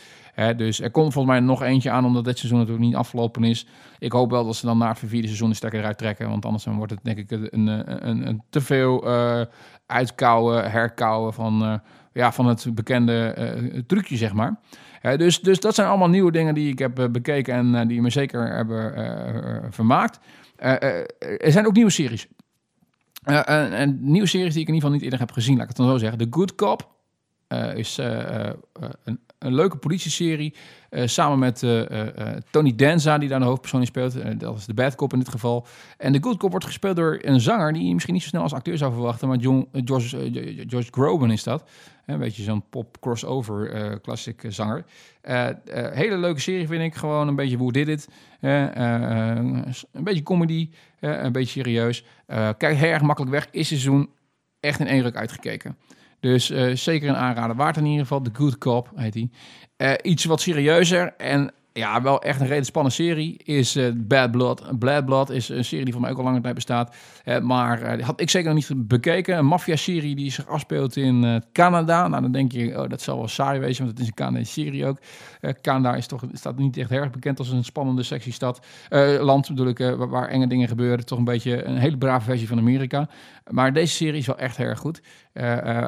Dus 0.57 0.81
er 0.81 0.91
komt 0.91 1.13
volgens 1.13 1.33
mij 1.33 1.43
nog 1.43 1.61
eentje 1.61 1.91
aan, 1.91 2.05
omdat 2.05 2.25
dit 2.25 2.37
seizoen 2.37 2.59
natuurlijk 2.59 2.85
niet 2.85 2.95
afgelopen 2.95 3.43
is. 3.43 3.67
Ik 3.99 4.11
hoop 4.11 4.31
wel 4.31 4.45
dat 4.45 4.55
ze 4.55 4.65
dan 4.65 4.77
na 4.77 4.89
het 4.89 4.99
vierde 5.05 5.27
seizoen 5.27 5.49
de 5.49 5.55
stekker 5.55 5.79
eruit 5.79 5.97
trekken, 5.97 6.29
want 6.29 6.45
anders 6.45 6.65
wordt 6.65 6.91
het 6.91 6.99
denk 7.03 7.17
ik 7.17 7.31
een, 7.31 7.47
een, 7.51 8.07
een, 8.07 8.27
een 8.27 8.43
te 8.49 8.61
veel 8.61 9.07
uitkouwen, 9.85 10.71
herkouwen 10.71 11.33
van, 11.33 11.81
ja, 12.13 12.31
van 12.31 12.45
het 12.45 12.67
bekende 12.73 13.83
trucje, 13.87 14.17
zeg 14.17 14.33
maar. 14.33 14.59
dus, 15.17 15.41
dus 15.41 15.59
dat 15.59 15.75
zijn 15.75 15.87
allemaal 15.87 16.09
nieuwe 16.09 16.31
dingen 16.31 16.53
die 16.53 16.71
ik 16.71 16.79
heb 16.79 17.07
bekeken 17.11 17.75
en 17.75 17.87
die 17.87 18.01
me 18.01 18.09
zeker 18.09 18.55
hebben 18.55 19.73
vermaakt. 19.73 20.19
Eh, 20.55 20.81
eh, 20.81 21.05
er 21.19 21.51
zijn 21.51 21.65
ook 21.65 21.73
nieuwe 21.73 21.91
series. 21.91 22.27
Uh, 23.25 23.79
en 23.79 23.97
nieuwe 24.01 24.27
series 24.27 24.53
die 24.53 24.61
ik 24.61 24.67
in 24.67 24.73
ieder 24.73 24.89
geval 24.89 24.91
niet 24.91 25.01
eerder 25.01 25.19
heb 25.19 25.31
gezien, 25.31 25.53
laat 25.53 25.63
ik 25.63 25.67
het 25.67 25.77
dan 25.77 25.87
zo 25.87 25.97
zeggen. 25.97 26.17
The 26.17 26.27
Good 26.29 26.55
Cop 26.55 26.93
is 27.75 27.97
een, 27.97 29.19
een, 29.45 29.55
leuke 29.55 29.77
politieserie. 29.77 30.53
samen 30.91 31.39
met 31.39 31.63
Tony 32.51 32.75
Danza, 32.75 33.17
die 33.17 33.29
daar 33.29 33.39
de 33.39 33.45
hoofdpersoon 33.45 33.79
in 33.79 33.87
speelt. 33.87 34.39
dat 34.39 34.57
is 34.57 34.65
de 34.65 34.73
bad 34.73 34.95
cop 34.95 35.13
in 35.13 35.19
dit 35.19 35.29
geval. 35.29 35.67
En 35.97 36.13
The 36.13 36.19
Good 36.21 36.37
Cop 36.37 36.51
wordt 36.51 36.65
gespeeld 36.65 36.95
door 36.95 37.19
een 37.21 37.41
zanger 37.41 37.73
die 37.73 37.87
je 37.87 37.93
misschien 37.93 38.13
niet 38.13 38.23
zo 38.23 38.29
snel 38.29 38.41
als 38.41 38.53
acteur 38.53 38.77
zou 38.77 38.93
verwachten. 38.93 39.27
Maar 39.27 39.37
John, 39.37 39.67
George, 39.71 40.31
George 40.67 40.91
Groban 40.91 41.31
is 41.31 41.43
dat. 41.43 41.63
Een 42.05 42.19
beetje 42.19 42.43
zo'n 42.43 42.69
pop 42.69 42.99
crossover 42.99 43.75
uh, 43.75 43.95
classic 44.01 44.43
zanger. 44.47 44.85
Uh, 45.23 45.49
hele 45.91 46.17
leuke 46.17 46.39
serie 46.39 46.67
vind 46.67 46.81
ik. 46.81 46.95
Gewoon 46.95 47.27
een 47.27 47.35
beetje 47.35 47.57
Who 47.57 47.71
Did 47.71 47.87
It. 47.87 48.07
een 48.39 50.03
beetje 50.03 50.23
comedy. 50.23 50.69
een 50.99 51.31
beetje 51.31 51.61
serieus. 51.61 52.05
kijk 52.57 52.75
heel 52.75 52.91
erg 52.91 53.01
makkelijk 53.01 53.31
weg. 53.31 53.47
Is 53.51 53.67
seizoen 53.67 54.09
echt 54.59 54.79
in 54.79 54.87
één 54.87 55.01
ruk 55.01 55.15
uitgekeken. 55.15 55.77
Dus 56.25 56.51
zeker 56.73 57.09
een 57.09 57.15
aanrader. 57.15 57.55
Waard 57.55 57.77
in 57.77 57.85
ieder 57.85 58.01
geval. 58.01 58.21
The 58.21 58.29
Good 58.33 58.57
Cop 58.57 58.91
heet 58.95 59.29
hij. 59.77 59.99
iets 60.01 60.25
wat 60.25 60.41
serieuzer 60.41 61.13
en 61.17 61.53
ja, 61.77 62.01
wel 62.01 62.21
echt 62.21 62.35
een 62.35 62.41
redelijk 62.41 62.67
spannende 62.67 62.95
serie 62.95 63.37
is 63.43 63.75
uh, 63.75 63.91
Bad 63.95 64.31
Blood. 64.31 64.79
Bad 64.79 65.05
Blood 65.05 65.29
is 65.29 65.49
een 65.49 65.65
serie 65.65 65.83
die 65.83 65.93
voor 65.93 66.01
mij 66.01 66.11
ook 66.11 66.17
al 66.17 66.23
lange 66.23 66.41
tijd 66.41 66.55
bestaat. 66.55 66.95
Uh, 67.25 67.39
maar 67.39 67.97
uh, 67.97 68.05
had 68.05 68.21
ik 68.21 68.29
zeker 68.29 68.53
nog 68.53 68.69
niet 68.69 68.87
bekeken. 68.87 69.37
Een 69.37 69.45
maffia-serie 69.45 70.15
die 70.15 70.31
zich 70.31 70.47
afspeelt 70.47 70.95
in 70.95 71.43
Canada. 71.51 72.07
Nou, 72.07 72.21
dan 72.21 72.31
denk 72.31 72.51
je, 72.51 72.81
oh, 72.81 72.89
dat 72.89 73.01
zal 73.01 73.17
wel 73.17 73.27
saai 73.27 73.59
wezen, 73.59 73.85
want 73.85 73.97
het 73.97 73.99
is 73.99 74.07
een 74.07 74.13
Canadese 74.13 74.51
serie 74.51 74.85
ook. 74.85 74.97
Canada 75.61 75.95
is 75.95 76.07
toch, 76.07 76.23
staat 76.33 76.57
niet 76.57 76.77
echt 76.77 76.91
erg 76.91 77.11
bekend 77.11 77.39
als 77.39 77.49
een 77.49 77.63
spannende, 77.63 78.03
sexy 78.03 78.31
stad. 78.31 78.65
land 79.19 79.47
bedoel 79.47 79.67
ik, 79.67 79.77
waar, 79.77 80.09
waar, 80.09 80.27
enge 80.27 80.47
dingen 80.47 80.67
gebeuren. 80.67 81.05
Toch 81.05 81.17
een 81.17 81.23
beetje 81.23 81.65
een 81.65 81.77
hele 81.77 81.97
brave 81.97 82.25
versie 82.25 82.47
van 82.47 82.57
Amerika. 82.57 83.09
Maar 83.51 83.73
deze 83.73 83.95
serie 83.95 84.19
is 84.19 84.27
wel 84.27 84.37
echt 84.37 84.57
erg 84.57 84.79
goed. 84.79 85.01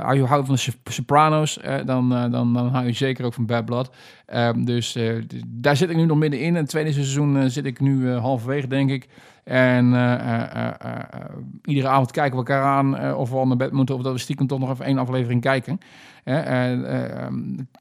als 0.01 0.15
je 0.15 0.23
houdt 0.25 0.47
van 0.47 0.55
de 0.55 0.91
Sopranos, 0.91 1.59
dan, 1.85 2.09
dan, 2.09 2.53
dan 2.53 2.67
hou 2.67 2.85
je 2.85 2.93
zeker 2.93 3.25
ook 3.25 3.33
van 3.33 3.45
Bad 3.45 3.65
Blood. 3.65 3.95
Ehm, 4.25 4.63
dus 4.63 4.97
daar 5.47 5.76
zit 5.77 5.89
ik 5.89 5.95
nu 5.95 6.05
nog 6.05 6.17
middenin. 6.17 6.45
In 6.45 6.55
het 6.55 6.69
tweede 6.69 6.91
seizoen 6.91 7.35
uh, 7.35 7.43
zit 7.45 7.65
ik 7.65 7.79
nu 7.79 7.97
uh, 7.97 8.19
halverwege, 8.19 8.67
denk 8.67 8.89
ik. 8.89 9.07
En 9.43 9.93
uh, 9.93 10.41
iedere 11.63 11.87
avond 11.87 12.11
kijken 12.11 12.31
we 12.31 12.37
elkaar 12.37 12.63
aan 12.63 13.15
of 13.15 13.29
we 13.29 13.35
al 13.35 13.47
naar 13.47 13.57
bed 13.57 13.71
moeten... 13.71 13.95
of 13.95 14.01
dat 14.01 14.13
we 14.13 14.19
stiekem 14.19 14.47
toch 14.47 14.59
nog 14.59 14.69
even 14.69 14.85
één 14.85 14.97
aflevering 14.97 15.41
kijken. 15.41 15.79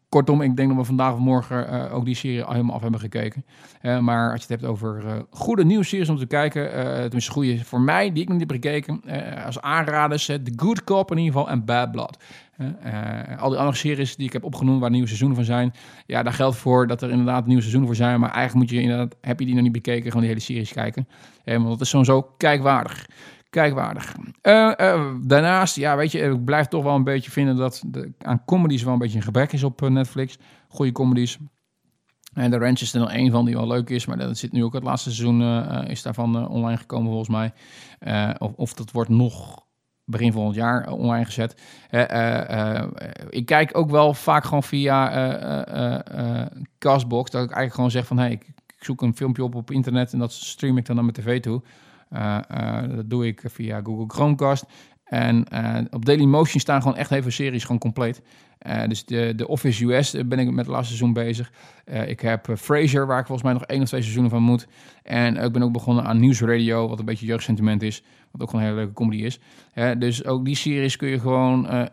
Kortom, 0.09 0.43
ik 0.43 0.57
denk 0.57 0.69
dat 0.69 0.79
we 0.79 0.85
vandaag 0.85 1.13
of 1.13 1.19
morgen 1.19 1.91
ook 1.91 2.05
die 2.05 2.15
serie 2.15 2.43
al 2.43 2.53
helemaal 2.53 2.75
af 2.75 2.83
hebben 2.83 3.01
gekeken. 3.01 3.45
maar 4.01 4.31
als 4.31 4.47
je 4.47 4.53
het 4.53 4.61
hebt 4.61 4.73
over 4.73 5.03
goede 5.31 5.65
nieuwsseries 5.65 6.09
om 6.09 6.17
te 6.17 6.27
kijken... 6.27 6.71
tenminste 7.01 7.31
goede 7.31 7.65
voor 7.65 7.81
mij, 7.81 8.13
die 8.13 8.23
ik 8.23 8.29
nog 8.29 8.39
niet 8.39 8.51
heb 8.51 8.63
gekeken... 8.63 9.03
als 9.45 9.61
aanraders, 9.61 10.25
The 10.25 10.53
Good 10.57 10.85
Cop 10.85 11.11
in 11.11 11.19
ieder 11.19 11.33
geval 11.33 11.51
en 11.51 11.65
Bad 11.65 11.91
Blood. 11.91 12.19
Uh, 12.59 13.39
al 13.39 13.49
die 13.49 13.59
andere 13.59 13.77
series 13.77 14.17
die 14.17 14.27
ik 14.27 14.33
heb 14.33 14.45
opgenoemd 14.45 14.81
waar 14.81 14.91
nieuwe 14.91 15.07
seizoenen 15.07 15.37
van 15.37 15.47
zijn. 15.47 15.75
Ja, 16.07 16.23
daar 16.23 16.33
geldt 16.33 16.57
voor 16.57 16.87
dat 16.87 17.03
er 17.03 17.11
inderdaad 17.11 17.47
nieuwe 17.47 17.61
seizoenen 17.61 17.89
voor 17.89 17.99
zijn. 17.99 18.21
Maar 18.21 18.31
eigenlijk 18.31 18.71
moet 18.71 18.79
je 18.79 18.85
inderdaad, 18.85 19.17
heb 19.21 19.41
je 19.41 19.47
die 19.47 19.55
nog 19.55 19.63
niet 19.63 19.73
bekeken, 19.73 20.05
gewoon 20.05 20.21
die 20.21 20.29
hele 20.29 20.41
series 20.41 20.73
kijken. 20.73 21.09
Uh, 21.45 21.57
want 21.57 21.69
dat 21.69 21.81
is 21.81 21.91
zo 21.91 22.23
kijkwaardig. 22.23 23.07
Kijkwaardig. 23.51 24.15
Uh, 24.43 25.13
daarnaast, 25.23 25.77
ja, 25.77 25.97
weet 25.97 26.13
je, 26.13 26.19
ik 26.19 26.45
blijf 26.45 26.67
toch 26.67 26.83
wel 26.83 26.95
een 26.95 27.05
beetje 27.05 27.31
vinden 27.31 27.57
dat 27.57 27.83
de, 27.87 28.13
aan 28.19 28.45
comedies 28.45 28.83
wel 28.83 28.93
een 28.93 28.99
beetje 28.99 29.17
een 29.17 29.23
gebrek 29.23 29.53
is 29.53 29.63
op 29.63 29.89
Netflix. 29.89 30.39
Goede 30.69 30.93
comedies. 30.93 31.39
En 32.33 32.51
de 32.51 32.59
Ranch 32.59 32.81
is 32.81 32.95
er 32.95 33.01
nog 33.01 33.13
één 33.13 33.31
van 33.31 33.45
die 33.45 33.55
wel 33.55 33.67
leuk 33.67 33.91
is, 33.91 34.07
maar 34.07 34.19
dat 34.19 34.39
zit 34.39 34.53
nu 34.53 34.65
ook 34.65 34.75
het 34.75 34.83
laatste 34.83 35.13
seizoen 35.13 35.43
is 35.89 36.03
daarvan 36.03 36.49
online 36.49 36.77
gekomen 36.77 37.09
volgens 37.11 37.29
mij. 37.29 37.53
of, 38.39 38.53
of 38.53 38.75
dat 38.75 38.91
wordt 38.91 39.11
nog 39.11 39.66
begin 40.07 40.33
volgend 40.33 40.55
jaar 40.55 40.91
online 40.91 41.25
gezet. 41.25 41.63
Uh, 41.91 42.83
ik 43.29 43.47
kijk 43.47 43.77
ook 43.77 43.91
wel 43.91 44.15
vaak 44.15 44.45
gewoon 44.45 44.63
via 44.63 45.11
Castbox. 46.79 47.31
Dat 47.31 47.43
ik 47.43 47.51
eigenlijk 47.51 47.75
gewoon 47.75 47.91
zeg 47.91 48.07
van... 48.07 48.19
Hey, 48.19 48.31
ik, 48.31 48.55
zoek 48.79 49.03
een 49.03 49.17
filmpje 49.17 49.45
op 49.45 49.55
op 49.55 49.71
internet 49.71 50.13
en 50.13 50.19
dat 50.19 50.33
stream 50.33 50.79
ik 50.79 50.87
dan 50.87 50.95
naar 50.95 51.05
mijn 51.05 51.17
tv 51.17 51.41
toe. 51.41 51.63
dat 52.97 53.11
doe 53.11 53.27
ik 53.27 53.43
via 53.45 53.81
Google 53.83 54.05
Chromecast. 54.09 54.65
En 55.07 55.47
op 55.91 56.05
Dailymotion 56.05 56.61
staan 56.61 56.83
gewoon 56.83 56.97
echt 56.97 57.11
even 57.11 57.33
series 57.33 57.63
gewoon 57.63 57.79
compleet. 57.79 58.23
dus 58.89 59.05
de, 59.05 59.33
de 59.37 59.49
Office 59.49 59.85
US 59.85 60.11
ben 60.27 60.39
ik 60.39 60.51
met 60.51 60.67
het 60.67 60.75
laatste 60.75 60.97
seizoen 60.97 61.13
bezig. 61.13 61.53
ik 62.07 62.21
heb 62.21 62.49
Frasier, 62.59 63.07
waar 63.07 63.19
ik 63.19 63.27
volgens 63.27 63.47
mij 63.47 63.53
nog 63.53 63.65
één 63.65 63.83
of 63.83 63.89
twee 63.89 64.01
seizoenen 64.01 64.31
van 64.31 64.43
moet. 64.43 64.67
En 65.03 65.37
ik 65.37 65.53
ben 65.53 65.63
ook 65.63 65.73
begonnen 65.73 66.05
aan 66.05 66.21
Nieuwsradio, 66.21 66.89
wat 66.89 66.99
een 66.99 67.05
beetje 67.05 67.27
jeugdsentiment 67.27 67.83
is. 67.83 68.03
Wat 68.31 68.43
ook 68.43 68.51
gewoon 68.51 68.65
een 68.65 68.71
hele 68.71 68.81
leuke 68.81 68.95
comedy 68.95 69.23
is. 69.23 69.39
dus 69.99 70.25
ook 70.25 70.45
die 70.45 70.57
series 70.57 70.97
kun 70.97 71.09
je 71.09 71.21
gewoon 71.21 71.75
uh, 71.75 71.85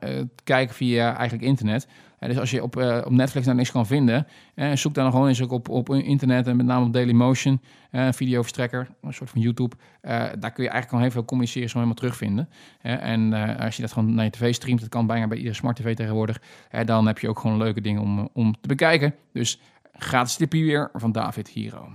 kijken 0.44 0.76
via 0.76 1.16
eigenlijk 1.18 1.48
internet. 1.48 1.88
Dus 2.28 2.40
als 2.40 2.52
je 2.52 2.64
op, 2.64 2.76
uh, 2.78 3.02
op 3.06 3.12
Netflix 3.12 3.46
daar 3.46 3.56
niks 3.56 3.72
kan 3.72 3.86
vinden, 3.86 4.28
zoek 4.74 4.94
dan 4.94 5.12
gewoon 5.12 5.28
eens 5.28 5.42
ook 5.42 5.52
op, 5.52 5.70
op 5.70 5.90
internet 5.90 6.48
en 6.48 6.56
met 6.56 6.66
name 6.66 6.86
op 6.86 6.94
Dailymotion, 6.94 7.62
videoverstrekker, 7.92 8.90
een 9.02 9.14
soort 9.14 9.30
van 9.30 9.42
YouTube. 9.42 9.76
daar 10.02 10.52
kun 10.52 10.64
je 10.64 10.70
eigenlijk 10.70 10.88
gewoon 10.88 11.02
heel 11.02 11.12
veel 11.12 11.26
comedy-series 11.26 11.72
gewoon 11.72 11.88
helemaal 11.88 12.10
terugvinden. 12.10 12.50
en 12.82 13.34
als 13.60 13.76
je 13.76 13.82
dat 13.82 13.92
gewoon 13.92 14.14
naar 14.14 14.26
je 14.26 14.32
tv 14.32 14.54
streamt, 14.54 14.80
dat 14.80 14.90
kan 14.90 15.08
bijna 15.08 15.28
bij 15.28 15.38
iedere 15.38 15.56
smart 15.56 15.76
tv 15.76 15.96
tegenwoordig, 15.96 16.42
dan 16.86 17.08
heb 17.08 17.20
je 17.20 17.30
ook 17.30 17.40
gewoon 17.40 17.58
leuke 17.58 17.82
dingen 17.82 18.02
om, 18.02 18.30
om 18.34 18.56
te 18.62 18.68
bekijken. 18.68 19.16
Dus 19.34 19.60
gratis 19.94 20.36
tipje 20.36 20.64
weer 20.64 20.90
van 20.94 21.12
David 21.12 21.48
Hiro. 21.48 21.88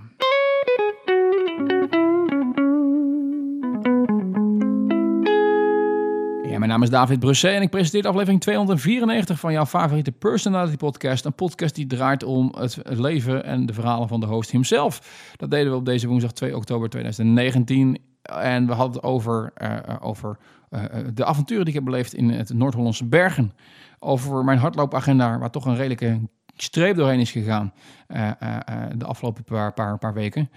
Mijn 6.59 6.71
naam 6.71 6.83
is 6.83 6.89
David 6.89 7.19
Brusset 7.19 7.53
en 7.53 7.61
ik 7.61 7.69
presenteer 7.69 8.07
aflevering 8.07 8.41
294 8.41 9.39
van 9.39 9.51
jouw 9.51 9.65
favoriete 9.65 10.11
Personality 10.11 10.77
Podcast. 10.77 11.25
Een 11.25 11.33
podcast 11.33 11.75
die 11.75 11.87
draait 11.87 12.23
om 12.23 12.53
het 12.57 12.99
leven 12.99 13.43
en 13.43 13.65
de 13.65 13.73
verhalen 13.73 14.07
van 14.07 14.19
de 14.19 14.25
host 14.25 14.51
himself. 14.51 15.01
Dat 15.35 15.51
deden 15.51 15.71
we 15.71 15.77
op 15.77 15.85
deze 15.85 16.07
woensdag 16.07 16.31
2 16.31 16.55
oktober 16.55 16.89
2019. 16.89 17.97
En 18.21 18.67
we 18.67 18.73
hadden 18.73 18.95
het 18.95 19.03
over, 19.03 19.53
uh, 19.57 19.77
over 19.99 20.37
uh, 20.69 20.83
de 21.13 21.25
avonturen 21.25 21.65
die 21.65 21.73
ik 21.73 21.79
heb 21.79 21.89
beleefd 21.89 22.13
in 22.13 22.29
het 22.29 22.53
Noord-Hollandse 22.53 23.05
Bergen. 23.05 23.51
Over 23.99 24.43
mijn 24.43 24.59
hardloopagenda, 24.59 25.39
waar 25.39 25.51
toch 25.51 25.65
een 25.65 25.75
redelijke 25.75 26.19
streep 26.61 26.95
doorheen 26.95 27.19
is 27.19 27.31
gegaan 27.31 27.73
uh, 28.07 28.31
uh, 28.43 28.57
de 28.95 29.05
afgelopen 29.05 29.43
paar, 29.43 29.73
paar, 29.73 29.97
paar 29.97 30.13
weken. 30.13 30.49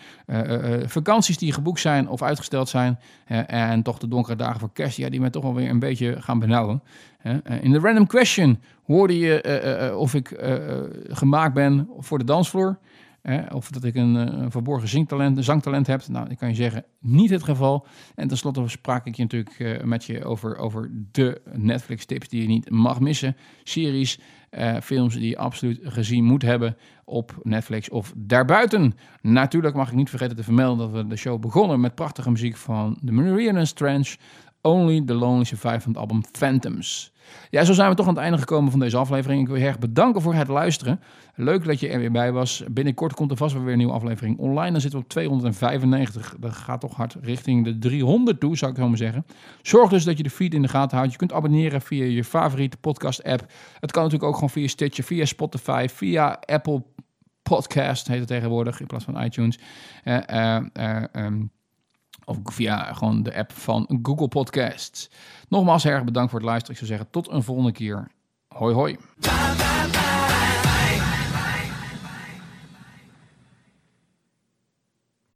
vakanties 0.87 1.39
die 1.39 1.53
geboekt 1.53 1.81
zijn 1.81 2.09
of 2.09 2.23
uitgesteld 2.23 2.69
zijn. 2.69 2.99
en 3.47 3.83
toch 3.83 3.99
de 3.99 4.09
donkere 4.09 4.37
dagen 4.37 4.61
voor 4.61 4.73
kerst, 4.73 4.97
ja, 4.97 5.09
die 5.09 5.21
mij 5.21 5.31
toch 5.31 5.43
wel 5.43 5.55
weer 5.55 5.71
een 5.71 5.79
beetje 5.79 6.23
gaan 6.23 6.39
benauwen. 6.39 6.83
in 7.61 7.73
de 7.73 7.79
random 7.79 8.07
question 8.07 8.63
hoorde 8.85 9.19
je 9.19 9.95
of 9.97 10.15
ik 10.15 10.37
gemaakt 11.09 11.55
ben 11.55 11.89
voor 11.99 12.19
de 12.19 12.25
dansvloer. 12.25 12.79
Of 13.53 13.71
dat 13.71 13.85
ik 13.85 13.95
een, 13.95 14.15
een, 14.15 14.51
verborgen 14.51 14.89
zingtalent, 14.89 15.37
een 15.37 15.45
zangtalent 15.45 15.87
heb. 15.87 16.09
Nou, 16.09 16.31
ik 16.31 16.39
kan 16.39 16.49
je 16.49 16.55
zeggen, 16.55 16.85
niet 17.01 17.31
het 17.31 17.43
geval. 17.43 17.87
En 18.15 18.29
tenslotte 18.29 18.69
sprak 18.69 19.07
ik 19.07 19.15
je 19.15 19.23
natuurlijk 19.23 19.85
met 19.85 20.05
je 20.05 20.25
over, 20.25 20.57
over 20.57 20.91
de 21.13 21.41
Netflix 21.53 22.05
tips 22.05 22.29
die 22.29 22.43
je 22.43 22.49
niet 22.49 22.71
mag 22.71 23.01
missen. 23.01 23.37
Series, 23.63 24.21
uh, 24.51 24.77
films 24.83 25.15
die 25.15 25.29
je 25.29 25.39
absoluut 25.39 25.81
gezien 25.83 26.25
moet 26.25 26.43
hebben 26.43 26.77
op 27.05 27.41
Netflix 27.43 27.89
of 27.89 28.13
daarbuiten. 28.17 28.95
Natuurlijk 29.21 29.75
mag 29.75 29.89
ik 29.89 29.95
niet 29.95 30.11
vergeten 30.11 30.37
te 30.37 30.43
vermelden 30.43 30.93
dat 30.93 31.03
we 31.03 31.09
de 31.09 31.17
show 31.17 31.41
begonnen 31.41 31.81
met 31.81 31.95
prachtige 31.95 32.31
muziek 32.31 32.57
van 32.57 32.99
The 33.05 33.13
Marianas 33.13 33.73
Trench, 33.73 34.15
Only 34.63 35.03
the 35.05 35.15
Lonely 35.15 35.45
Survive 35.45 35.81
van 35.81 35.93
het 35.93 36.01
album 36.01 36.23
Phantoms. 36.33 37.13
Ja, 37.51 37.65
zo 37.65 37.73
zijn 37.73 37.91
we 37.91 37.97
toch 37.97 38.07
aan 38.07 38.15
het 38.15 38.23
einde 38.23 38.39
gekomen 38.39 38.71
van 38.71 38.81
deze 38.81 38.97
aflevering. 38.97 39.41
Ik 39.41 39.47
wil 39.47 39.57
je 39.57 39.65
erg 39.65 39.79
bedanken 39.79 40.23
voor 40.23 40.35
het 40.35 40.49
luisteren. 40.49 41.01
Leuk 41.35 41.65
dat 41.65 41.81
je 41.81 41.89
er 41.89 41.99
weer 41.99 42.11
bij 42.11 42.33
was. 42.33 42.65
Binnenkort 42.71 43.15
komt 43.15 43.31
er 43.31 43.37
vast 43.37 43.55
weer 43.55 43.73
een 43.73 43.79
nieuwe 43.79 43.93
aflevering 43.93 44.39
online. 44.39 44.73
Dan 44.73 44.81
zitten 44.81 44.99
we 44.99 45.05
op 45.05 45.11
295. 45.11 46.37
Dat 46.39 46.53
gaat 46.53 46.81
toch 46.81 46.97
hard 46.97 47.17
richting 47.21 47.65
de 47.65 47.79
300 47.79 48.41
toe, 48.41 48.57
zou 48.57 48.71
ik 48.71 48.77
zo 48.77 48.89
maar 48.89 48.97
zeggen. 48.97 49.27
Zorg 49.63 49.91
dus 49.91 50.05
dat 50.05 50.17
je 50.17 50.23
de 50.23 50.31
feed 50.31 50.55
in 50.55 50.63
de 50.63 50.69
gaten 50.69 50.97
houdt. 50.97 51.13
Je 51.13 51.19
kunt 51.19 51.33
abonneren 51.33 51.81
via 51.81 52.05
je 52.05 52.25
favoriete 52.25 52.77
podcast-app. 52.77 53.47
Het 53.81 53.93
kan 53.93 54.03
natuurlijk 54.03 54.29
ook 54.31 54.35
gewoon 54.35 54.51
via 54.51 54.69
Stitcher, 54.69 55.05
via 55.05 55.25
Spotify, 55.25 55.87
via 55.91 56.39
Apple 56.47 56.83
Podcast 57.43 58.07
heet 58.07 58.19
het 58.19 58.29
tegenwoordig 58.29 58.81
in 58.81 58.87
plaats 58.87 59.05
van 59.05 59.23
iTunes. 59.23 59.59
Uh, 60.05 60.19
uh, 60.31 61.27
Of 62.25 62.39
via 62.45 62.93
gewoon 62.93 63.23
de 63.23 63.35
app 63.35 63.53
van 63.53 64.01
Google 64.03 64.29
Podcasts. 64.29 65.11
Nogmaals 65.49 65.85
erg 65.85 66.05
bedankt 66.05 66.31
voor 66.31 66.39
het 66.39 66.49
luisteren. 66.49 66.81
Ik 66.81 66.87
zou 66.87 66.91
zeggen 66.91 67.11
tot 67.11 67.31
een 67.31 67.43
volgende 67.43 67.73
keer. 67.73 68.11
Hoi 68.49 68.75
hoi. 68.75 68.97